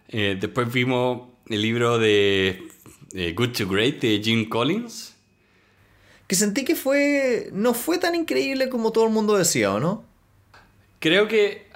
Eh, 0.08 0.36
después 0.40 0.72
vimos 0.72 1.28
el 1.48 1.62
libro 1.62 1.98
de 1.98 2.68
Good 3.12 3.52
to 3.52 3.68
Great 3.68 4.00
de 4.00 4.20
Jim 4.22 4.48
Collins. 4.48 5.14
Que 6.28 6.36
sentí 6.36 6.64
que 6.64 6.76
fue. 6.76 7.48
no 7.52 7.72
fue 7.72 7.98
tan 7.98 8.14
increíble 8.14 8.68
como 8.68 8.92
todo 8.92 9.06
el 9.06 9.10
mundo 9.10 9.36
decía, 9.36 9.72
¿o 9.72 9.80
no? 9.80 10.04
Creo 11.00 11.26
que. 11.26 11.66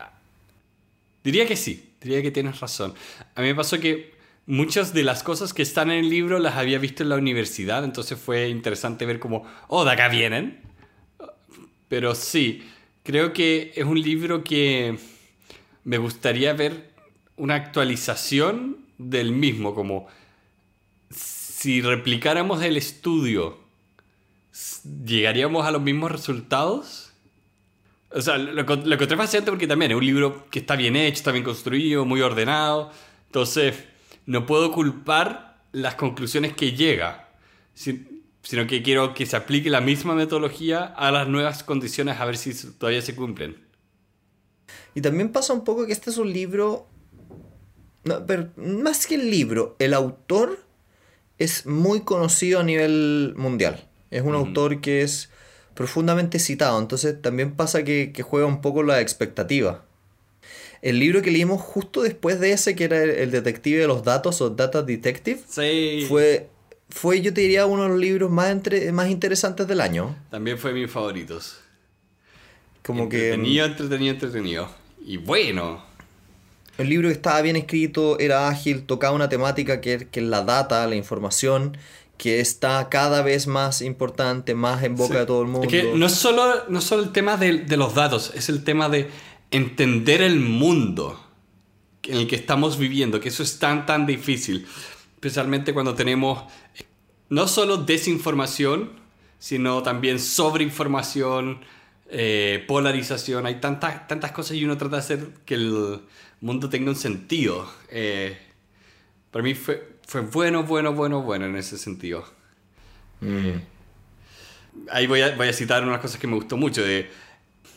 Diría 1.24 1.46
que 1.46 1.56
sí, 1.56 1.90
diría 2.02 2.20
que 2.20 2.30
tienes 2.30 2.60
razón. 2.60 2.94
A 3.34 3.40
mí 3.40 3.46
me 3.46 3.54
pasó 3.54 3.80
que 3.80 4.12
muchas 4.44 4.92
de 4.92 5.04
las 5.04 5.22
cosas 5.22 5.54
que 5.54 5.62
están 5.62 5.90
en 5.90 6.04
el 6.04 6.10
libro 6.10 6.38
las 6.38 6.56
había 6.56 6.78
visto 6.78 7.02
en 7.02 7.08
la 7.08 7.16
universidad, 7.16 7.82
entonces 7.82 8.18
fue 8.18 8.48
interesante 8.48 9.06
ver 9.06 9.20
como, 9.20 9.46
oh, 9.68 9.84
de 9.84 9.92
acá 9.92 10.08
vienen. 10.08 10.60
Pero 11.88 12.14
sí, 12.14 12.62
creo 13.04 13.32
que 13.32 13.72
es 13.74 13.84
un 13.84 14.00
libro 14.00 14.44
que 14.44 14.98
me 15.84 15.98
gustaría 15.98 16.52
ver 16.52 16.92
una 17.36 17.54
actualización 17.54 18.78
del 18.98 19.32
mismo, 19.32 19.74
como 19.74 20.06
si 21.10 21.80
replicáramos 21.80 22.62
el 22.62 22.76
estudio, 22.76 23.58
¿llegaríamos 25.04 25.66
a 25.66 25.70
los 25.70 25.82
mismos 25.82 26.10
resultados? 26.10 27.12
O 28.10 28.20
sea, 28.20 28.36
lo, 28.36 28.52
lo 28.52 28.94
encontré 28.94 29.16
fascinante 29.16 29.50
porque 29.50 29.66
también 29.66 29.92
es 29.92 29.96
un 29.96 30.04
libro 30.04 30.46
que 30.50 30.58
está 30.58 30.76
bien 30.76 30.96
hecho, 30.96 31.18
está 31.18 31.32
bien 31.32 31.44
construido, 31.44 32.04
muy 32.04 32.20
ordenado. 32.20 32.90
Entonces, 33.26 33.84
no 34.26 34.44
puedo 34.44 34.72
culpar 34.72 35.62
las 35.72 35.94
conclusiones 35.94 36.52
que 36.54 36.72
llega, 36.72 37.28
sino 37.74 38.66
que 38.66 38.82
quiero 38.82 39.14
que 39.14 39.24
se 39.24 39.36
aplique 39.36 39.70
la 39.70 39.80
misma 39.80 40.14
metodología 40.14 40.84
a 40.84 41.10
las 41.10 41.28
nuevas 41.28 41.64
condiciones 41.64 42.20
a 42.20 42.24
ver 42.24 42.36
si 42.36 42.52
todavía 42.72 43.02
se 43.02 43.16
cumplen. 43.16 43.71
Y 44.94 45.00
también 45.00 45.30
pasa 45.30 45.52
un 45.52 45.64
poco 45.64 45.86
que 45.86 45.92
este 45.92 46.10
es 46.10 46.18
un 46.18 46.32
libro. 46.32 46.86
No, 48.04 48.26
pero 48.26 48.48
más 48.56 49.06
que 49.06 49.14
el 49.14 49.30
libro, 49.30 49.76
el 49.78 49.94
autor 49.94 50.58
es 51.38 51.66
muy 51.66 52.02
conocido 52.02 52.60
a 52.60 52.62
nivel 52.62 53.34
mundial. 53.36 53.88
Es 54.10 54.22
un 54.22 54.34
autor 54.34 54.80
que 54.80 55.02
es 55.02 55.30
profundamente 55.74 56.38
citado, 56.38 56.78
entonces 56.78 57.20
también 57.20 57.54
pasa 57.54 57.82
que, 57.82 58.12
juega 58.22 58.46
un 58.46 58.60
poco 58.60 58.82
la 58.82 59.00
expectativa. 59.00 59.84
El 60.82 60.98
libro 60.98 61.22
que 61.22 61.30
leímos 61.30 61.60
justo 61.60 62.02
después 62.02 62.40
de 62.40 62.52
ese, 62.52 62.74
que 62.76 62.84
era 62.84 63.02
el, 63.02 63.30
detective 63.30 63.80
de 63.80 63.86
los 63.86 64.02
datos 64.02 64.40
o 64.40 64.50
Data 64.50 64.82
Detective, 64.82 65.40
fue, 66.08 66.48
fue, 66.88 67.22
yo 67.22 67.32
te 67.32 67.40
diría, 67.40 67.66
uno 67.66 67.84
de 67.84 67.88
los 67.88 67.98
libros 67.98 68.30
más, 68.30 68.50
entre, 68.50 68.92
más 68.92 69.08
interesantes 69.08 69.66
del 69.66 69.80
año. 69.80 70.16
También 70.30 70.58
fue 70.58 70.72
mis 70.72 70.90
favoritos. 70.90 71.61
Como 72.84 73.04
entretenido, 73.04 73.66
que... 73.66 73.72
Entretenido, 73.72 74.14
entretenido, 74.14 74.68
Y 75.04 75.16
bueno. 75.16 75.82
El 76.78 76.88
libro 76.88 77.10
estaba 77.10 77.40
bien 77.42 77.56
escrito, 77.56 78.18
era 78.18 78.48
ágil, 78.48 78.84
tocaba 78.84 79.14
una 79.14 79.28
temática 79.28 79.80
que, 79.80 80.08
que 80.10 80.20
es 80.20 80.26
la 80.26 80.42
data, 80.42 80.86
la 80.86 80.96
información, 80.96 81.76
que 82.16 82.40
está 82.40 82.88
cada 82.88 83.22
vez 83.22 83.46
más 83.46 83.82
importante, 83.82 84.54
más 84.54 84.82
en 84.82 84.96
boca 84.96 85.20
de 85.20 85.26
todo 85.26 85.42
el 85.42 85.48
mundo. 85.48 85.66
Es 85.66 85.68
que 85.68 85.92
no 85.94 86.06
es 86.06 86.12
solo, 86.12 86.64
no 86.68 86.80
solo 86.80 87.02
el 87.02 87.12
tema 87.12 87.36
de, 87.36 87.58
de, 87.58 87.76
los 87.76 87.94
datos, 87.94 88.32
es 88.34 88.48
el 88.48 88.64
tema 88.64 88.88
de 88.88 89.10
entender 89.50 90.22
el 90.22 90.40
mundo 90.40 91.20
en 92.04 92.18
el 92.18 92.26
que 92.26 92.36
estamos 92.36 92.78
viviendo, 92.78 93.20
que 93.20 93.28
eso 93.28 93.42
es 93.42 93.58
tan, 93.58 93.86
tan 93.86 94.06
difícil, 94.06 94.66
especialmente 95.14 95.72
cuando 95.74 95.94
tenemos 95.94 96.44
no 97.28 97.48
solo 97.48 97.76
desinformación, 97.78 98.90
sino 99.38 99.82
también 99.82 100.18
sobreinformación, 100.18 101.60
eh, 102.14 102.62
polarización. 102.68 103.46
Hay 103.46 103.54
tantas, 103.54 104.06
tantas 104.06 104.32
cosas 104.32 104.56
y 104.58 104.64
uno 104.66 104.76
trata 104.76 104.96
de 104.96 105.00
hacer 105.00 105.28
que 105.46 105.54
el 105.54 106.02
mundo 106.42 106.68
tenga 106.68 106.90
un 106.90 106.96
sentido. 106.96 107.72
Eh, 107.88 108.36
para 109.30 109.42
mí 109.42 109.54
fue, 109.54 109.96
fue 110.06 110.20
bueno, 110.20 110.62
bueno, 110.62 110.92
bueno, 110.92 111.22
bueno 111.22 111.46
en 111.46 111.56
ese 111.56 111.78
sentido. 111.78 112.24
Mm. 113.22 113.56
Ahí 114.90 115.06
voy 115.06 115.22
a, 115.22 115.34
voy 115.36 115.48
a 115.48 115.52
citar 115.54 115.82
unas 115.84 116.00
cosas 116.00 116.20
que 116.20 116.26
me 116.26 116.34
gustó 116.34 116.58
mucho. 116.58 116.82
De, 116.82 117.08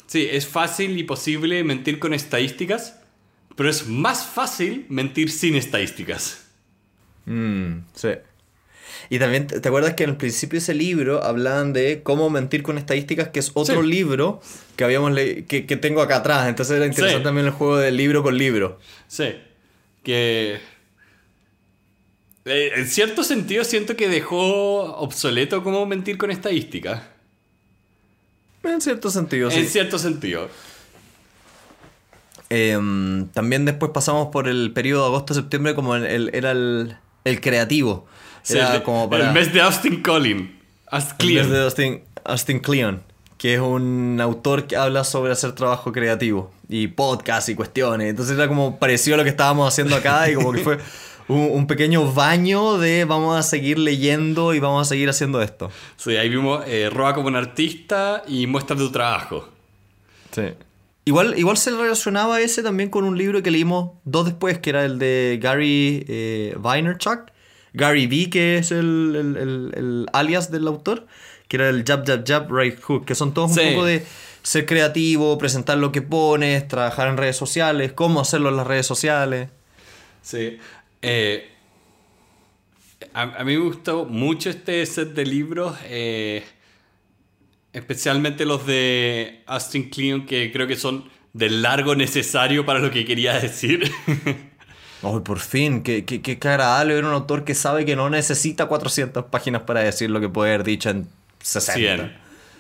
sí, 0.06 0.28
es 0.30 0.46
fácil 0.46 0.98
y 0.98 1.04
posible 1.04 1.64
mentir 1.64 1.98
con 1.98 2.14
estadísticas, 2.14 3.00
pero 3.56 3.70
es 3.70 3.88
más 3.88 4.26
fácil 4.26 4.86
mentir 4.90 5.32
sin 5.32 5.56
estadísticas. 5.56 6.46
Mm, 7.26 7.86
sí. 7.94 8.10
Y 9.10 9.20
también, 9.20 9.48
¿te 9.48 9.68
acuerdas 9.68 9.94
que 9.94 10.04
en 10.04 10.12
el 10.12 10.18
principio 10.18 10.58
de 10.58 10.64
ese 10.64 10.74
libro 10.74 11.24
hablaban 11.24 11.74
de 11.74 12.02
cómo 12.04 12.30
mentir 12.30 12.64
con 12.64 12.78
estadísticas, 12.78 13.30
que 13.30 13.40
es 13.40 13.52
otro 13.54 13.82
libro 13.82 14.42
que 14.76 14.84
habíamos 14.84 15.16
que, 15.16 15.80
tengo 15.82 16.02
acá 16.02 16.18
atrás? 16.18 16.48
Entonces 16.48 16.78
era 16.78 16.86
interesante 16.86 17.24
también 17.24 17.48
el 17.48 17.52
juego 17.52 17.78
del 17.78 17.98
libro 17.98 18.24
con 18.24 18.38
libro. 18.38 18.80
Sí. 19.08 19.36
Que. 20.04 20.60
Eh, 22.46 22.72
en 22.76 22.88
cierto 22.88 23.24
sentido 23.24 23.64
siento 23.64 23.96
que 23.96 24.08
dejó 24.08 24.96
obsoleto 24.98 25.64
cómo 25.64 25.86
mentir 25.86 26.18
con 26.18 26.32
estadísticas. 26.32 27.02
En 28.64 28.82
cierto 28.82 29.10
sentido, 29.10 29.52
sí. 29.52 29.60
En 29.60 29.68
cierto 29.68 30.00
sentido. 30.00 30.50
Em, 32.50 33.28
también 33.30 33.66
después 33.66 33.92
pasamos 33.92 34.28
por 34.28 34.48
el 34.48 34.72
periodo 34.72 35.02
de 35.04 35.08
agosto-septiembre 35.08 35.74
como 35.74 35.96
el, 35.96 36.30
era 36.34 36.52
el, 36.52 36.96
el 37.24 37.42
creativo 37.42 38.08
el, 38.50 39.32
mes 39.34 39.54
de 39.54 39.62
Austin 39.62 40.02
Collin. 40.02 40.60
El 41.20 41.34
mes 41.34 41.50
de 41.50 41.64
Austin, 41.64 42.04
Austin 42.24 42.60
Kleon, 42.60 43.04
que 43.38 43.56
es 43.56 43.60
un 43.60 44.20
autor 44.22 44.68
que 44.68 44.76
habla 44.76 45.04
sobre 45.04 45.32
hacer 45.32 45.54
trabajo 45.54 45.92
creativo 45.92 46.52
y 46.70 46.88
podcast 46.88 47.50
y 47.50 47.56
cuestiones. 47.56 48.10
Entonces 48.10 48.38
era 48.38 48.48
como 48.48 48.78
parecido 48.80 49.16
a 49.16 49.18
lo 49.18 49.24
que 49.24 49.30
estábamos 49.30 49.68
haciendo 49.68 49.96
acá 49.96 50.30
y 50.30 50.36
como 50.36 50.52
que 50.52 50.60
fue 50.60 50.78
un, 51.28 51.68
pequeño 51.68 52.12
baño 52.12 52.78
de 52.78 53.06
vamos 53.06 53.38
a 53.38 53.44
seguir 53.44 53.80
leyendo 53.80 54.54
y 54.54 54.60
vamos 54.60 54.88
a 54.88 54.90
seguir 54.90 55.10
haciendo 55.10 55.42
esto. 55.42 55.72
Sí, 55.98 56.16
ahí 56.16 56.30
vimos 56.30 56.64
eh, 56.68 56.90
Roa 56.92 57.14
como 57.14 57.28
un 57.28 57.36
artista 57.36 58.24
y 58.28 58.48
muestra 58.48 58.76
tu 58.76 58.92
trabajo. 58.92 59.50
Sí. 60.32 60.44
Igual, 61.06 61.38
igual 61.38 61.58
se 61.58 61.70
relacionaba 61.70 62.42
ese 62.42 62.64
también 62.64 62.90
con 62.90 63.04
un 63.04 63.16
libro 63.16 63.44
que 63.44 63.52
leímos 63.52 63.92
dos 64.06 64.26
después, 64.26 64.58
que 64.58 64.72
era 64.72 64.86
el 64.86 64.98
de 64.98 65.40
Gary 65.42 66.04
eh, 66.08 66.56
Vaynerchuk, 66.58 67.32
Gary 67.76 68.08
Vee, 68.08 68.30
que 68.30 68.58
es 68.58 68.72
el, 68.72 70.08
alias 70.14 70.52
del 70.52 70.68
autor, 70.68 71.06
que 71.48 71.58
era 71.58 71.70
el 71.70 71.84
Jab, 71.86 72.06
Jab, 72.08 72.26
Jab, 72.26 72.52
Right 72.52 72.80
Hook, 72.82 73.06
que 73.06 73.16
son 73.16 73.34
todos 73.34 73.52
un 73.52 73.74
poco 73.74 73.86
de 73.86 74.04
ser 74.42 74.66
creativo, 74.66 75.38
presentar 75.38 75.78
lo 75.78 75.92
que 75.92 76.02
pones, 76.02 76.68
trabajar 76.68 77.10
en 77.10 77.18
redes 77.18 77.36
sociales, 77.36 77.94
cómo 77.94 78.22
hacerlo 78.22 78.50
en 78.50 78.58
las 78.58 78.68
redes 78.68 78.86
sociales. 78.86 79.50
Sí. 80.22 80.58
Eh, 81.02 81.50
a, 83.14 83.44
mí 83.44 83.58
me 83.58 83.58
gustó 83.58 84.06
mucho 84.06 84.50
este 84.50 84.86
set 84.86 85.14
de 85.14 85.26
libros, 85.26 85.76
eh, 85.86 86.44
especialmente 87.74 88.46
los 88.46 88.66
de 88.66 89.44
Austin 89.48 89.90
Kleon, 89.90 90.26
que 90.26 90.52
creo 90.52 90.68
que 90.68 90.76
son 90.76 91.10
del 91.34 91.62
largo 91.62 91.96
necesario 91.96 92.66
para 92.66 92.80
lo 92.80 92.90
que 92.92 93.04
quería 93.04 93.40
decir. 93.40 93.92
Oh, 95.02 95.24
por 95.24 95.40
fin, 95.40 95.84
qué, 95.84 96.06
qué, 96.06 96.22
qué 96.22 96.48
agradable 96.48 96.96
ver 96.96 97.06
un 97.06 97.14
autor 97.14 97.44
que 97.44 97.54
sabe 97.54 97.86
que 97.86 97.96
no 97.96 98.10
necesita 98.10 98.68
400 98.68 99.26
páginas 99.26 99.64
para 99.64 99.82
decir 99.82 100.10
lo 100.10 100.20
que 100.20 100.30
puede 100.30 100.54
haber 100.54 100.66
dicho 100.66 100.90
en 100.90 101.08
60. 101.42 102.12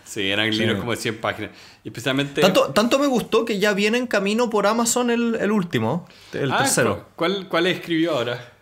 Sí, 0.05 0.29
eran 0.29 0.55
libros 0.55 0.79
como 0.79 0.91
de 0.91 0.97
100 0.97 1.19
páginas. 1.19 1.51
especialmente... 1.83 2.41
Tanto, 2.41 2.71
tanto 2.71 2.99
me 2.99 3.07
gustó 3.07 3.43
que 3.43 3.59
ya 3.59 3.73
viene 3.73 3.97
en 3.97 4.05
camino 4.05 4.49
por 4.49 4.67
Amazon 4.67 5.09
el, 5.09 5.51
último, 5.51 6.07
el 6.31 6.51
ah, 6.51 6.59
tercero. 6.59 7.07
¿cuál, 7.15 7.47
¿Cuál 7.49 7.67
escribió 7.67 8.11
ahora? 8.11 8.53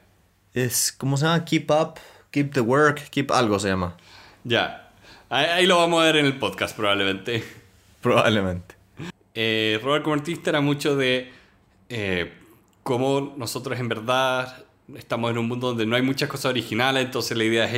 Es, 0.53 0.93
¿cómo 0.93 1.17
se 1.17 1.25
llama? 1.25 1.43
Keep 1.43 1.69
Up, 1.69 1.99
Keep 2.31 2.53
the 2.53 2.61
Work, 2.61 3.09
Keep 3.09 3.31
algo 3.31 3.59
se 3.59 3.67
llama. 3.67 3.97
Ya. 4.45 4.91
Ahí, 5.29 5.65
lo 5.65 5.77
vamos 5.77 6.01
a 6.01 6.05
ver 6.05 6.17
en 6.17 6.25
el 6.25 6.39
podcast 6.39 6.75
probablemente. 6.75 7.43
Probablemente. 8.01 8.75
Eh, 9.33 9.79
Robert 9.83 10.03
como 10.03 10.15
artista 10.15 10.49
era 10.49 10.61
mucho 10.61 10.95
de... 10.95 11.31
Eh, 11.89 12.31
cómo 12.83 13.33
nosotros 13.37 13.79
en 13.79 13.89
verdad 13.89 14.65
estamos 14.95 15.31
en 15.31 15.37
un 15.37 15.47
mundo 15.47 15.67
donde 15.67 15.85
no 15.85 15.95
hay 15.95 16.01
muchas 16.01 16.29
cosas 16.29 16.45
originales, 16.45 17.05
entonces 17.05 17.37
la 17.37 17.43
idea 17.43 17.65
es 17.65 17.73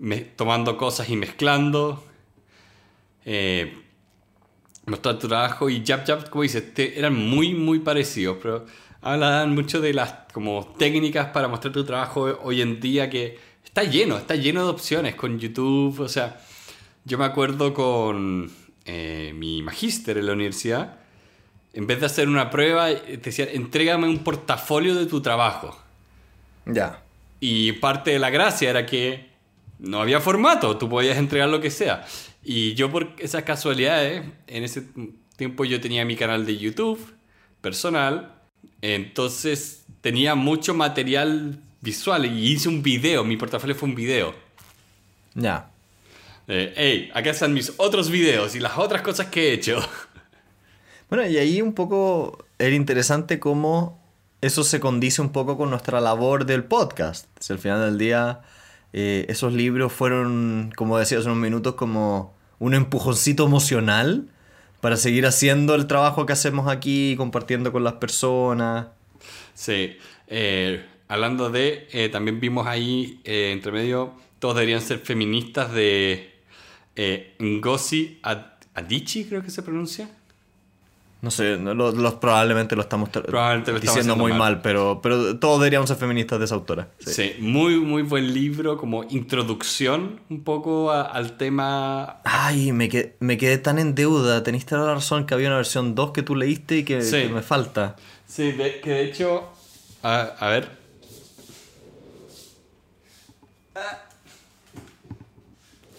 ir 0.00 0.32
tomando 0.36 0.76
cosas 0.76 1.08
y 1.08 1.16
mezclando. 1.16 2.04
Eh, 3.24 3.78
mostrar 4.86 5.18
tu 5.18 5.28
trabajo 5.28 5.70
y 5.70 5.84
Jab 5.86 6.04
Jab, 6.04 6.28
como 6.28 6.42
dices, 6.42 6.64
eran 6.76 7.14
muy, 7.14 7.54
muy 7.54 7.78
parecidos, 7.78 8.38
pero 8.42 8.66
hablan 9.00 9.54
mucho 9.54 9.80
de 9.80 9.94
las 9.94 10.14
como 10.32 10.74
técnicas 10.78 11.28
para 11.28 11.48
mostrar 11.48 11.72
tu 11.72 11.84
trabajo 11.84 12.38
hoy 12.42 12.62
en 12.62 12.80
día 12.80 13.08
que 13.08 13.38
está 13.64 13.84
lleno, 13.84 14.16
está 14.16 14.34
lleno 14.34 14.64
de 14.64 14.70
opciones 14.70 15.14
con 15.14 15.38
YouTube, 15.38 16.00
o 16.00 16.08
sea, 16.08 16.40
yo 17.04 17.18
me 17.18 17.24
acuerdo 17.24 17.74
con 17.74 18.50
eh, 18.84 19.32
mi 19.36 19.62
magíster 19.62 20.18
en 20.18 20.26
la 20.26 20.32
universidad, 20.32 20.98
en 21.72 21.86
vez 21.86 22.00
de 22.00 22.06
hacer 22.06 22.28
una 22.28 22.50
prueba, 22.50 22.88
te 22.94 23.16
decían, 23.16 23.48
entrégame 23.52 24.08
un 24.08 24.18
portafolio 24.18 24.94
de 24.94 25.06
tu 25.06 25.22
trabajo. 25.22 25.78
Ya. 26.66 27.02
Y 27.40 27.72
parte 27.72 28.12
de 28.12 28.18
la 28.18 28.30
gracia 28.30 28.70
era 28.70 28.86
que 28.86 29.30
no 29.78 30.00
había 30.00 30.20
formato, 30.20 30.78
tú 30.78 30.88
podías 30.88 31.18
entregar 31.18 31.48
lo 31.48 31.60
que 31.60 31.70
sea. 31.70 32.06
Y 32.44 32.74
yo 32.74 32.90
por 32.90 33.14
esas 33.18 33.42
casualidades, 33.44 34.24
en 34.46 34.64
ese 34.64 34.84
tiempo 35.36 35.64
yo 35.64 35.80
tenía 35.80 36.04
mi 36.04 36.16
canal 36.16 36.46
de 36.46 36.56
YouTube 36.56 37.00
personal, 37.60 38.34
entonces 38.80 39.84
tenía 40.00 40.34
mucho 40.34 40.74
material 40.74 41.58
visual 41.80 42.26
y 42.26 42.52
hice 42.52 42.68
un 42.68 42.82
video, 42.82 43.24
mi 43.24 43.36
portafolio 43.36 43.74
fue 43.74 43.88
un 43.88 43.94
video. 43.94 44.34
Ya. 45.34 45.70
Eh, 46.48 46.72
hey, 46.76 47.10
acá 47.14 47.30
están 47.30 47.54
mis 47.54 47.72
otros 47.76 48.10
videos 48.10 48.54
y 48.54 48.60
las 48.60 48.76
otras 48.76 49.02
cosas 49.02 49.26
que 49.28 49.48
he 49.48 49.52
hecho. 49.54 49.80
Bueno, 51.12 51.28
y 51.28 51.36
ahí 51.36 51.60
un 51.60 51.74
poco 51.74 52.42
era 52.58 52.74
interesante 52.74 53.38
cómo 53.38 54.00
eso 54.40 54.64
se 54.64 54.80
condice 54.80 55.20
un 55.20 55.28
poco 55.28 55.58
con 55.58 55.68
nuestra 55.68 56.00
labor 56.00 56.46
del 56.46 56.64
podcast. 56.64 57.26
Si 57.38 57.52
al 57.52 57.58
final 57.58 57.80
del 57.84 57.98
día 57.98 58.40
eh, 58.94 59.26
esos 59.28 59.52
libros 59.52 59.92
fueron, 59.92 60.72
como 60.74 60.96
decía 60.96 61.18
hace 61.18 61.26
unos 61.26 61.38
minutos, 61.38 61.74
como 61.74 62.34
un 62.60 62.72
empujoncito 62.72 63.44
emocional 63.44 64.30
para 64.80 64.96
seguir 64.96 65.26
haciendo 65.26 65.74
el 65.74 65.86
trabajo 65.86 66.24
que 66.24 66.32
hacemos 66.32 66.66
aquí, 66.66 67.14
compartiendo 67.18 67.72
con 67.72 67.84
las 67.84 67.96
personas. 67.96 68.86
Sí, 69.52 69.98
eh, 70.28 70.82
hablando 71.08 71.50
de, 71.50 71.88
eh, 71.92 72.08
también 72.08 72.40
vimos 72.40 72.66
ahí, 72.66 73.20
entre 73.24 73.70
medio, 73.70 74.14
todos 74.38 74.54
deberían 74.54 74.80
ser 74.80 74.98
feministas 75.00 75.74
de 75.74 76.32
Ngozi 77.38 78.18
Adichie, 78.74 79.28
creo 79.28 79.42
que 79.42 79.50
se 79.50 79.62
pronuncia. 79.62 80.08
No 81.22 81.30
sé, 81.30 81.56
los, 81.56 82.14
probablemente 82.14 82.74
lo 82.74 82.82
estamos 82.82 83.08
diciendo 83.80 84.16
muy 84.16 84.32
mal, 84.32 84.60
pero, 84.60 84.98
pero 85.00 85.38
todos 85.38 85.60
deberíamos 85.60 85.88
ser 85.88 85.96
feministas 85.96 86.40
de 86.40 86.46
esa 86.46 86.56
autora. 86.56 86.88
Sí. 86.98 87.36
muy, 87.38 87.76
muy 87.76 88.02
buen 88.02 88.34
libro, 88.34 88.76
como 88.76 89.04
introducción 89.04 90.18
un 90.28 90.42
poco 90.42 90.90
al 90.90 91.36
tema. 91.36 92.22
Ay, 92.24 92.72
me 92.72 92.88
quedé, 92.88 93.14
me 93.20 93.38
quedé 93.38 93.58
tan 93.58 93.78
en 93.78 93.94
deuda. 93.94 94.42
Teniste 94.42 94.74
la 94.74 94.94
razón 94.94 95.24
que 95.24 95.34
había 95.34 95.46
una 95.46 95.58
versión 95.58 95.94
2 95.94 96.10
que 96.10 96.22
tú 96.24 96.34
leíste 96.34 96.78
y 96.78 96.84
que, 96.84 96.98
me 97.32 97.42
falta. 97.42 97.94
Sí, 98.26 98.56
que 98.82 98.90
de 98.90 99.04
hecho. 99.04 99.48
A, 100.02 100.48
ver. 100.48 100.70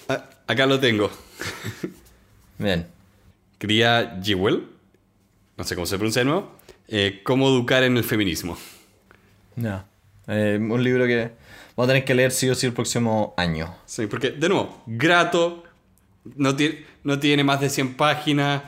Ah, 0.10 0.26
acá 0.48 0.66
lo 0.66 0.82
tengo. 0.82 1.10
Bien. 2.58 2.88
Cría 3.58 4.20
Jewel 4.22 4.73
no 5.58 5.64
sé 5.64 5.76
cómo 5.76 5.86
se 5.86 5.98
pronuncia 5.98 6.22
de 6.22 6.26
nuevo, 6.26 6.52
eh, 6.88 7.22
Cómo 7.24 7.48
educar 7.48 7.84
en 7.84 7.98
el 7.98 8.04
feminismo. 8.04 8.58
Ya. 9.56 9.86
Eh, 10.28 10.58
un 10.60 10.84
libro 10.84 11.06
que 11.06 11.32
vamos 11.76 11.90
a 11.90 11.94
tener 11.94 12.06
que 12.06 12.14
leer 12.14 12.32
sí 12.32 12.50
o 12.50 12.56
sí 12.56 12.66
el 12.66 12.74
próximo 12.74 13.34
año. 13.38 13.76
Sí, 13.86 14.08
porque, 14.08 14.32
de 14.32 14.50
nuevo, 14.50 14.84
grato, 14.86 15.64
no, 16.36 16.56
tiene, 16.56 16.86
no 17.04 17.20
tiene 17.20 17.44
más 17.44 17.62
de 17.62 17.70
100 17.70 17.96
páginas, 17.96 18.64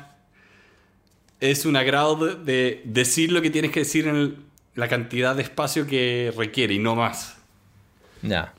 es 1.39 1.65
un 1.65 1.75
agrado 1.75 2.15
de, 2.15 2.81
decir 2.85 3.31
lo 3.31 3.41
que 3.41 3.49
tienes 3.49 3.71
que 3.71 3.81
decir 3.81 4.07
en 4.07 4.45
la 4.75 4.87
cantidad 4.87 5.35
de 5.35 5.43
espacio 5.43 5.87
que 5.87 6.33
requiere 6.35 6.73
y 6.73 6.79
no 6.79 6.95
más. 6.95 7.37
Ya. 8.21 8.53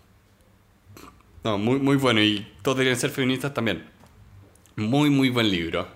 No, 1.44 1.58
muy, 1.58 1.78
muy 1.78 1.96
bueno 1.96 2.20
y 2.20 2.46
todos 2.62 2.78
deberían 2.78 2.98
ser 2.98 3.10
feministas 3.10 3.54
también. 3.54 3.84
Muy, 4.76 5.10
muy 5.10 5.30
buen 5.30 5.50
libro. 5.50 5.88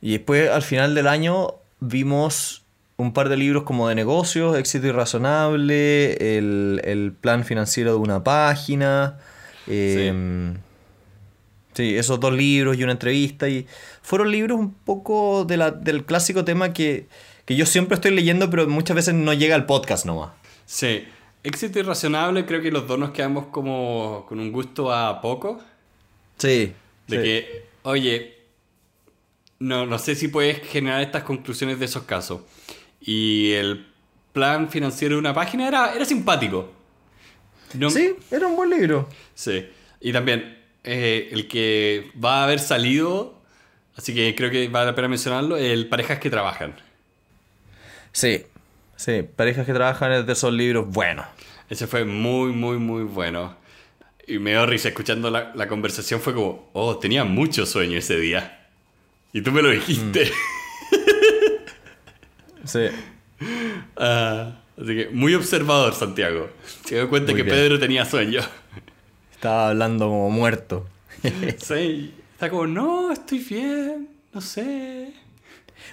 Y 0.00 0.12
después, 0.12 0.50
al 0.50 0.62
final 0.62 0.94
del 0.94 1.06
año, 1.06 1.54
vimos 1.80 2.62
un 2.96 3.12
par 3.12 3.28
de 3.28 3.36
libros 3.36 3.64
como 3.64 3.88
de 3.88 3.94
negocios, 3.94 4.56
éxito 4.56 4.86
irrazonable, 4.86 6.38
el, 6.38 6.80
el 6.84 7.12
plan 7.12 7.44
financiero 7.44 7.92
de 7.92 7.98
una 7.98 8.22
página. 8.22 9.18
Em, 9.66 10.54
Sí, 11.72 11.96
esos 11.96 12.18
dos 12.18 12.32
libros 12.32 12.76
y 12.76 12.82
una 12.82 12.92
entrevista. 12.92 13.48
Y 13.48 13.66
fueron 14.02 14.30
libros 14.30 14.58
un 14.58 14.74
poco 14.74 15.44
de 15.44 15.56
la, 15.56 15.70
del 15.70 16.04
clásico 16.04 16.44
tema 16.44 16.72
que, 16.72 17.06
que 17.44 17.54
yo 17.54 17.66
siempre 17.66 17.94
estoy 17.94 18.10
leyendo, 18.10 18.50
pero 18.50 18.66
muchas 18.68 18.96
veces 18.96 19.14
no 19.14 19.32
llega 19.32 19.54
al 19.54 19.66
podcast 19.66 20.04
nomás. 20.04 20.30
Sí. 20.66 21.04
Éxito 21.42 21.78
irrazonable, 21.78 22.44
creo 22.44 22.60
que 22.60 22.70
los 22.70 22.86
dos 22.86 22.98
nos 22.98 23.12
quedamos 23.12 23.46
como 23.46 24.26
con 24.28 24.40
un 24.40 24.52
gusto 24.52 24.92
a 24.92 25.20
poco. 25.20 25.60
Sí. 26.36 26.74
De 27.06 27.16
sí. 27.16 27.22
que, 27.22 27.66
oye, 27.82 28.39
no, 29.60 29.86
no 29.86 29.98
sé 29.98 30.14
si 30.16 30.28
puedes 30.28 30.60
generar 30.68 31.00
estas 31.02 31.22
conclusiones 31.22 31.78
de 31.78 31.84
esos 31.84 32.02
casos. 32.02 32.40
Y 33.00 33.52
el 33.52 33.86
plan 34.32 34.68
financiero 34.68 35.14
de 35.14 35.20
una 35.20 35.32
página 35.34 35.68
era, 35.68 35.94
era 35.94 36.04
simpático. 36.04 36.72
No- 37.74 37.88
Sí, 37.90 38.14
era 38.30 38.46
un 38.48 38.56
buen 38.56 38.70
libro. 38.70 39.08
Sí. 39.34 39.66
Y 40.00 40.12
también 40.12 40.58
eh, 40.82 41.28
el 41.32 41.46
que 41.46 42.10
va 42.22 42.40
a 42.40 42.44
haber 42.44 42.58
salido, 42.58 43.40
así 43.96 44.14
que 44.14 44.34
creo 44.34 44.50
que 44.50 44.68
vale 44.68 44.86
la 44.86 44.94
pena 44.94 45.08
mencionarlo, 45.08 45.56
el 45.56 45.88
Parejas 45.88 46.18
que 46.18 46.30
Trabajan. 46.30 46.74
Sí, 48.12 48.44
sí, 48.96 49.22
parejas 49.36 49.66
que 49.66 49.72
trabajan 49.72 50.12
es 50.12 50.26
de 50.26 50.32
esos 50.32 50.52
libros 50.52 50.88
buenos. 50.88 51.26
Ese 51.68 51.86
fue 51.86 52.04
muy, 52.04 52.50
muy, 52.52 52.78
muy 52.78 53.04
bueno. 53.04 53.56
Y 54.26 54.38
me 54.40 54.50
dio 54.50 54.66
risa 54.66 54.88
escuchando 54.88 55.30
la, 55.30 55.52
la 55.54 55.68
conversación. 55.68 56.20
Fue 56.20 56.34
como, 56.34 56.70
oh, 56.72 56.98
tenía 56.98 57.24
mucho 57.24 57.66
sueño 57.66 57.98
ese 57.98 58.18
día. 58.18 58.59
Y 59.32 59.42
tú 59.42 59.52
me 59.52 59.62
lo 59.62 59.70
dijiste. 59.70 60.30
Sí. 62.64 62.86
Ah, 63.96 64.60
así 64.76 64.94
que 64.94 65.08
muy 65.12 65.34
observador, 65.34 65.94
Santiago. 65.94 66.50
Se 66.84 66.96
dio 66.96 67.08
cuenta 67.08 67.32
Muy 67.32 67.40
que 67.40 67.44
bien. 67.44 67.56
Pedro 67.56 67.78
tenía 67.80 68.04
sueño. 68.04 68.42
Estaba 69.32 69.70
hablando 69.70 70.08
como 70.08 70.30
muerto. 70.30 70.86
sí. 71.58 72.14
Está 72.32 72.50
como, 72.50 72.66
no, 72.66 73.12
estoy 73.12 73.38
bien. 73.38 74.08
No 74.32 74.40
sé. 74.40 75.14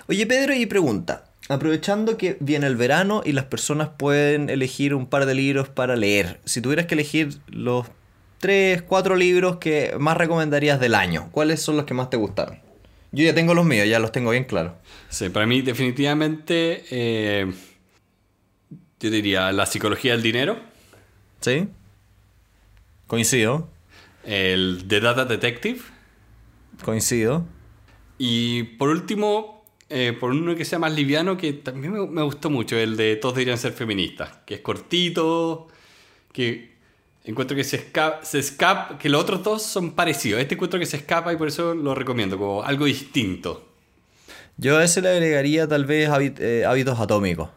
Oye, 0.08 0.28
Pedro, 0.28 0.54
y 0.54 0.65
pregunta. 0.65 1.32
Aprovechando 1.50 2.17
que 2.17 2.38
viene 2.41 2.67
el 2.67 2.76
verano 2.76 3.21
y 3.26 3.32
las 3.32 3.45
personas 3.45 3.89
pueden 3.97 4.50
elegir 4.50 4.93
un 4.93 5.08
par 5.08 5.26
de 5.26 5.34
libros 5.34 5.69
para 5.69 5.95
leer, 5.95 6.41
si 6.43 6.60
tuvieras 6.60 6.88
que 6.88 6.95
elegir 6.95 7.39
los 7.47 7.88
tres, 8.39 8.82
cuatro 8.82 9.15
libros 9.15 9.56
que 9.58 9.95
más 9.97 10.17
recomendarías 10.17 10.80
del 10.82 10.93
año, 10.93 11.30
¿cuáles 11.32 11.62
son 11.62 11.78
los 11.78 11.86
que 11.86 11.93
más 11.93 12.10
te 12.10 12.17
gustaron? 12.17 12.66
Yo 13.12 13.24
ya 13.24 13.34
tengo 13.34 13.54
los 13.54 13.65
míos, 13.65 13.88
ya 13.88 14.00
los 14.00 14.12
tengo 14.12 14.32
bien 14.32 14.43
claros. 14.43 14.74
Sí, 15.10 15.30
para 15.30 15.46
mí 15.46 15.62
definitivamente, 15.62 16.84
eh, 16.91 17.52
yo 19.00 19.10
diría 19.10 19.52
la 19.52 19.65
psicología 19.65 20.13
del 20.13 20.22
dinero, 20.22 20.60
¿Sí? 21.39 21.67
Coincido, 23.06 23.70
el 24.26 24.86
The 24.88 25.00
Data 25.00 25.26
Detective 25.26 25.80
coincido. 26.84 27.46
y 28.17 28.63
por 28.63 28.89
último, 28.89 29.63
eh, 29.89 30.15
por 30.20 30.32
uno 30.32 30.56
que 30.56 30.65
sea 30.65 30.80
más 30.80 30.93
liviano, 30.93 31.38
que 31.38 31.54
también 31.54 31.93
me, 31.93 32.06
me 32.06 32.22
gustó 32.24 32.50
mucho, 32.50 32.76
el 32.78 32.98
de 32.98 33.15
Todos 33.15 33.36
deberían 33.36 33.58
ser 33.58 33.74
feministas, 33.74 34.39
que 34.46 34.56
es 34.56 34.62
cortito, 34.62 35.67
que 36.34 36.76
encuentro 37.31 37.55
que 37.57 37.63
se 37.63 37.75
escapa, 37.77 38.23
se 38.23 38.39
escapa, 38.39 38.97
que 38.97 39.09
los 39.09 39.21
otros 39.21 39.43
dos 39.43 39.63
son 39.63 39.91
parecidos. 39.91 40.39
Este 40.41 40.55
encuentro 40.55 40.79
que 40.79 40.85
se 40.85 40.97
escapa 40.97 41.33
y 41.33 41.37
por 41.37 41.47
eso 41.47 41.73
lo 41.73 41.93
recomiendo, 41.95 42.37
como 42.37 42.63
algo 42.63 42.85
distinto. 42.85 43.65
Yo 44.57 44.77
a 44.77 44.83
ese 44.83 45.01
le 45.01 45.09
agregaría 45.09 45.67
tal 45.67 45.85
vez 45.85 46.09
hábit- 46.09 46.39
eh, 46.39 46.65
hábitos 46.65 46.99
atómicos. 46.99 47.49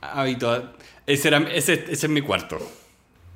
Habitual. 0.00 0.72
Ese, 1.06 1.28
era, 1.28 1.38
ese, 1.52 1.74
ese 1.88 2.06
es 2.06 2.08
mi 2.08 2.20
cuarto. 2.22 2.58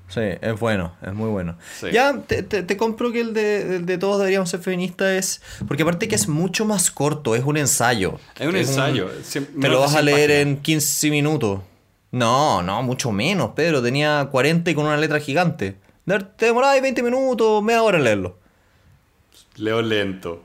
Sí, 0.09 0.21
es 0.21 0.61
bueno, 0.61 0.95
es 1.03 1.15
muy 1.15 1.31
bueno. 1.31 1.57
Sí. 1.81 1.87
Ya 1.93 2.19
te, 2.21 2.43
te- 2.43 2.63
te 2.63 2.77
compro 2.77 3.11
que 3.11 3.21
el 3.23 3.33
de, 3.33 3.77
el 3.77 3.87
de 3.87 3.97
todos 3.99 4.19
deberíamos 4.19 4.51
ser 4.51 4.61
feministas 4.61 5.09
es... 5.13 5.43
Porque 5.67 5.83
aparte 5.83 6.07
que 6.09 6.15
es 6.15 6.29
mucho 6.29 6.67
más 6.67 6.91
corto, 6.91 7.35
es 7.35 7.43
un 7.43 7.57
ensayo. 7.57 8.21
Es 8.39 8.47
un 8.47 8.55
ensayo. 8.57 9.11
Te 9.61 9.69
lo 9.69 9.81
vas 9.81 9.91
a 9.95 10.03
100 10.03 10.05
leer 10.05 10.29
páginas. 10.31 10.47
en 10.57 10.57
15 10.63 11.11
minutos. 11.11 11.61
No, 12.15 12.63
no, 12.63 12.81
mucho 12.85 13.11
menos, 13.11 13.51
Pedro. 13.57 13.83
Tenía 13.83 14.29
40 14.31 14.71
y 14.71 14.75
con 14.77 14.87
una 14.87 14.97
letra 14.97 15.19
gigante. 15.19 15.79
Te 16.37 16.47
demorabas 16.47 16.81
20 16.81 17.03
minutos, 17.03 17.61
media 17.61 17.83
hora 17.83 17.99
en 17.99 18.05
leerlo. 18.05 18.39
Leo 19.57 19.83
lento. 19.83 20.45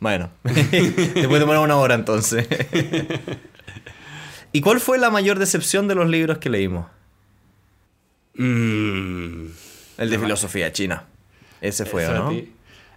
Bueno, 0.00 0.30
después 0.44 1.40
demorar 1.40 1.62
una 1.62 1.76
hora 1.76 1.94
entonces. 1.94 2.48
¿Y 4.52 4.62
cuál 4.62 4.80
fue 4.80 4.96
la 4.96 5.10
mayor 5.10 5.38
decepción 5.38 5.88
de 5.88 5.94
los 5.94 6.08
libros 6.08 6.38
que 6.38 6.48
leímos? 6.48 6.86
Mm, 8.36 9.44
El 9.98 10.10
de 10.10 10.18
filosofía 10.18 10.72
china. 10.72 11.04
Ese 11.60 11.84
fue, 11.84 12.04
eso 12.04 12.12
¿o 12.12 12.14
a 12.14 12.18
¿no? 12.18 12.42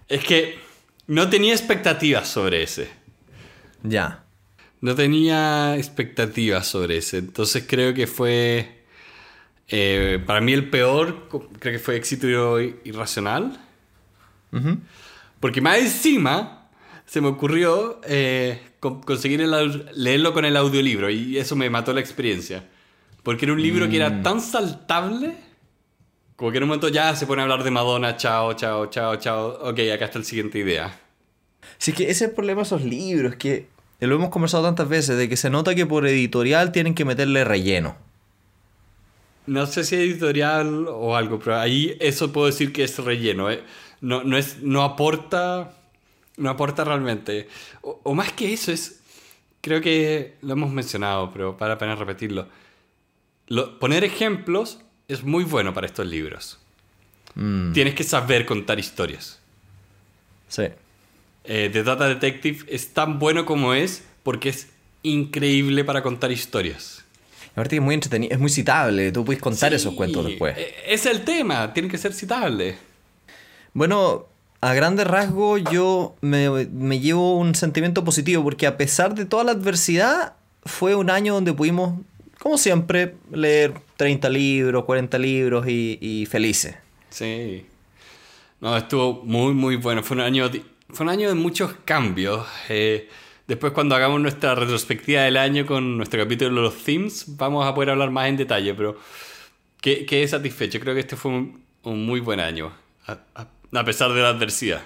Es 0.08 0.24
que 0.24 0.58
no 1.08 1.28
tenía 1.28 1.52
expectativas 1.52 2.26
sobre 2.26 2.62
ese. 2.62 2.88
Ya. 3.82 4.21
No 4.82 4.94
tenía 4.94 5.76
expectativas 5.76 6.66
sobre 6.66 6.98
ese. 6.98 7.18
Entonces 7.18 7.64
creo 7.66 7.94
que 7.94 8.06
fue. 8.06 8.82
eh, 9.68 10.22
para 10.26 10.40
mí 10.42 10.52
el 10.52 10.68
peor, 10.68 11.28
creo 11.58 11.72
que 11.72 11.78
fue 11.78 11.96
éxito 11.96 12.60
irracional. 12.60 13.58
Ujú. 14.52 14.78
Porque 15.40 15.60
más 15.60 15.78
encima 15.78 16.68
se 17.06 17.20
me 17.20 17.28
ocurrió 17.28 18.00
eh, 18.04 18.60
con- 18.80 19.00
conseguir 19.02 19.40
el 19.40 19.86
leerlo 19.94 20.32
con 20.34 20.44
el 20.44 20.56
audiolibro 20.56 21.08
y 21.10 21.38
eso 21.38 21.56
me 21.56 21.70
mató 21.70 21.92
la 21.92 22.00
experiencia. 22.00 22.68
Porque 23.22 23.44
era 23.44 23.54
un 23.54 23.62
libro 23.62 23.88
que 23.88 23.96
era 23.96 24.22
tan 24.22 24.40
saltable, 24.40 25.36
como 26.36 26.50
que 26.50 26.56
en 26.58 26.64
un 26.64 26.68
momento 26.70 26.88
ya 26.88 27.14
se 27.14 27.26
pone 27.26 27.40
a 27.40 27.44
hablar 27.44 27.62
de 27.62 27.70
Madonna, 27.70 28.16
chao, 28.16 28.54
chao, 28.54 28.86
chao, 28.86 29.16
chao. 29.16 29.58
Ok, 29.62 29.78
acá 29.94 30.06
está 30.06 30.18
la 30.18 30.24
siguiente 30.24 30.58
idea. 30.58 30.98
Sí, 31.78 31.92
que 31.92 32.04
ese 32.04 32.10
es 32.12 32.22
el 32.22 32.30
problema 32.32 32.62
de 32.62 32.66
esos 32.66 32.82
libros, 32.82 33.36
que 33.36 33.68
lo 34.06 34.16
hemos 34.16 34.30
conversado 34.30 34.64
tantas 34.64 34.88
veces, 34.88 35.16
de 35.16 35.28
que 35.28 35.36
se 35.36 35.50
nota 35.50 35.74
que 35.74 35.86
por 35.86 36.06
editorial 36.06 36.72
tienen 36.72 36.94
que 36.94 37.04
meterle 37.04 37.44
relleno. 37.44 37.96
No 39.46 39.66
sé 39.66 39.84
si 39.84 39.96
editorial 39.96 40.86
o 40.88 41.16
algo, 41.16 41.38
pero 41.40 41.56
ahí 41.58 41.96
eso 42.00 42.32
puedo 42.32 42.46
decir 42.46 42.72
que 42.72 42.84
es 42.84 42.98
relleno. 42.98 43.50
¿eh? 43.50 43.62
No, 44.00 44.22
no, 44.22 44.36
es, 44.38 44.58
no 44.62 44.82
aporta. 44.82 45.72
No 46.36 46.48
aporta 46.50 46.84
realmente. 46.84 47.48
O, 47.82 48.00
o 48.04 48.14
más 48.14 48.32
que 48.32 48.52
eso, 48.52 48.72
es. 48.72 49.00
Creo 49.60 49.80
que 49.80 50.36
lo 50.42 50.54
hemos 50.54 50.70
mencionado, 50.72 51.30
pero 51.32 51.56
para 51.56 51.74
apenas 51.74 51.98
repetirlo. 51.98 52.48
Lo- 53.48 53.78
poner 53.78 54.02
ejemplos 54.04 54.80
es 55.08 55.22
muy 55.24 55.44
bueno 55.44 55.74
para 55.74 55.86
estos 55.86 56.06
libros. 56.06 56.58
Mm, 57.34 57.72
Tienes 57.72 57.94
que 57.94 58.04
saber 58.04 58.46
contar 58.46 58.78
historias. 58.78 59.40
sí. 60.48 60.64
Eh, 61.44 61.70
The 61.72 61.82
Data 61.82 62.06
Detective 62.08 62.64
es 62.68 62.88
tan 62.94 63.18
bueno 63.18 63.44
como 63.44 63.74
es 63.74 64.04
porque 64.22 64.48
es 64.50 64.68
increíble 65.02 65.84
para 65.84 66.02
contar 66.02 66.30
historias. 66.32 67.04
Aparte 67.52 67.70
que 67.70 67.76
es 67.76 67.82
muy 67.82 67.94
entretenido, 67.94 68.32
es 68.32 68.38
muy 68.40 68.48
citable, 68.50 69.12
tú 69.12 69.24
puedes 69.24 69.42
contar 69.42 69.70
Sí, 69.70 69.76
esos 69.76 69.94
cuentos 69.94 70.24
después. 70.24 70.56
eh, 70.56 70.74
Es 70.86 71.04
el 71.06 71.22
tema, 71.24 71.72
tiene 71.74 71.88
que 71.88 71.98
ser 71.98 72.12
citable. 72.14 72.76
Bueno, 73.74 74.26
a 74.60 74.72
grandes 74.74 75.06
rasgos 75.06 75.62
yo 75.70 76.14
me, 76.20 76.48
me 76.66 77.00
llevo 77.00 77.36
un 77.38 77.54
sentimiento 77.54 78.04
positivo 78.04 78.42
porque 78.44 78.66
a 78.66 78.76
pesar 78.76 79.14
de 79.14 79.24
toda 79.24 79.44
la 79.44 79.52
adversidad, 79.52 80.34
fue 80.64 80.94
un 80.94 81.10
año 81.10 81.34
donde 81.34 81.52
pudimos, 81.52 81.98
como 82.38 82.56
siempre, 82.56 83.16
leer 83.32 83.74
30 83.96 84.28
libros, 84.30 84.84
40 84.84 85.18
libros 85.18 85.66
y, 85.68 85.98
y 86.00 86.26
felices. 86.26 86.76
Sí. 87.10 87.66
No, 88.60 88.76
estuvo 88.76 89.22
muy, 89.24 89.52
muy 89.54 89.76
bueno. 89.76 90.02
Fue 90.04 90.14
un 90.16 90.22
año, 90.22 90.48
fue 90.92 91.04
un 91.04 91.10
año 91.10 91.28
de 91.28 91.34
muchos 91.34 91.74
cambios. 91.84 92.46
Eh, 92.68 93.08
después, 93.46 93.72
cuando 93.72 93.94
hagamos 93.94 94.20
nuestra 94.20 94.54
retrospectiva 94.54 95.22
del 95.22 95.36
año 95.36 95.66
con 95.66 95.96
nuestro 95.96 96.22
capítulo 96.22 96.50
de 96.54 96.62
los 96.62 96.84
themes, 96.84 97.24
vamos 97.36 97.66
a 97.66 97.74
poder 97.74 97.90
hablar 97.90 98.10
más 98.10 98.28
en 98.28 98.36
detalle, 98.36 98.74
pero 98.74 98.96
qué, 99.80 100.26
satisfecho. 100.28 100.78
Creo 100.80 100.94
que 100.94 101.00
este 101.00 101.16
fue 101.16 101.32
un, 101.32 101.64
muy 102.06 102.20
buen 102.20 102.40
año, 102.40 102.72
a, 103.06 103.18
a- 103.34 103.84
pesar 103.84 104.12
de 104.12 104.20
la 104.20 104.28
adversidad. 104.28 104.82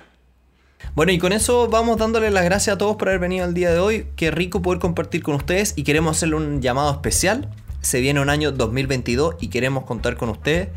Bueno, 0.95 1.11
y 1.13 1.19
con 1.19 1.33
eso 1.33 1.69
vamos 1.69 1.99
dándole 1.99 2.31
las 2.31 2.45
gracias 2.45 2.75
a 2.77 2.79
todos 2.79 2.97
por 2.97 3.09
haber 3.09 3.21
venido 3.21 3.45
el 3.45 3.55
día 3.55 3.73
de 3.73 3.79
hoy. 3.79 4.07
Qué 4.15 4.31
rico 4.31 4.63
poder 4.63 4.79
compartir 4.79 5.23
con 5.23 5.35
ustedes 5.35 5.75
y 5.77 5.83
queremos 5.85 6.17
hacerle 6.17 6.37
un 6.37 6.63
llamado 6.63 6.93
especial. 6.93 7.51
Se 7.87 8.01
viene 8.01 8.21
un 8.21 8.31
año 8.31 8.51
2022 8.51 9.37
y 9.39 9.47
queremos 9.47 9.85
contar 9.85 10.17
con 10.17 10.29
ustedes. 10.29 10.71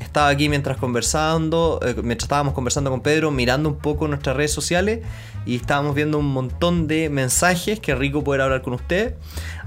Estaba 0.00 0.30
aquí 0.30 0.48
mientras 0.48 0.78
conversando, 0.78 1.78
eh, 1.80 1.94
mientras 2.02 2.24
estábamos 2.24 2.54
conversando 2.54 2.90
con 2.90 3.02
Pedro, 3.02 3.30
mirando 3.30 3.68
un 3.68 3.76
poco 3.76 4.08
nuestras 4.08 4.36
redes 4.36 4.52
sociales 4.52 5.06
y 5.46 5.54
estábamos 5.54 5.94
viendo 5.94 6.18
un 6.18 6.26
montón 6.26 6.88
de 6.88 7.08
mensajes. 7.08 7.78
Qué 7.78 7.94
rico 7.94 8.24
poder 8.24 8.40
hablar 8.40 8.62
con 8.62 8.72
ustedes. 8.72 9.14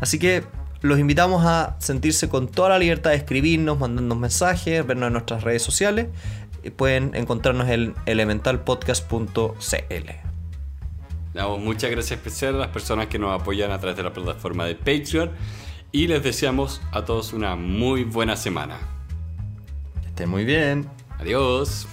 Así 0.02 0.20
que 0.20 0.44
los 0.82 1.00
invitamos 1.00 1.46
a 1.46 1.78
sentirse 1.80 2.28
con 2.28 2.50
toda 2.50 2.68
la 2.68 2.80
libertad 2.80 3.12
de 3.12 3.16
escribirnos, 3.16 3.80
mandarnos 3.80 4.18
mensajes, 4.18 4.86
vernos 4.86 5.08
en 5.08 5.14
nuestras 5.14 5.46
redes 5.46 5.62
sociales. 5.62 6.08
Y 6.66 6.72
pueden 6.72 7.16
encontrarnos 7.16 7.70
en 7.70 7.96
elementalpodcast.cl. 8.08 10.10
Damos 11.34 11.60
muchas 11.62 11.92
gracias 11.92 12.18
especiales 12.18 12.58
a 12.58 12.60
las 12.60 12.74
personas 12.74 13.08
que 13.08 13.18
nos 13.18 13.40
apoyan 13.40 13.72
a 13.72 13.80
través 13.80 13.96
de 13.96 14.04
la 14.04 14.12
plataforma 14.12 14.66
de 14.66 14.76
Patreon 14.76 15.32
y 15.92 16.08
les 16.08 16.24
deseamos 16.24 16.82
a 16.92 17.06
todos 17.06 17.34
una 17.34 17.56
muy 17.56 18.04
buena 18.04 18.36
semana. 18.36 18.78
Que 20.02 20.08
estén 20.08 20.30
muy 20.30 20.46
bien. 20.46 20.90
Adiós. 21.20 21.88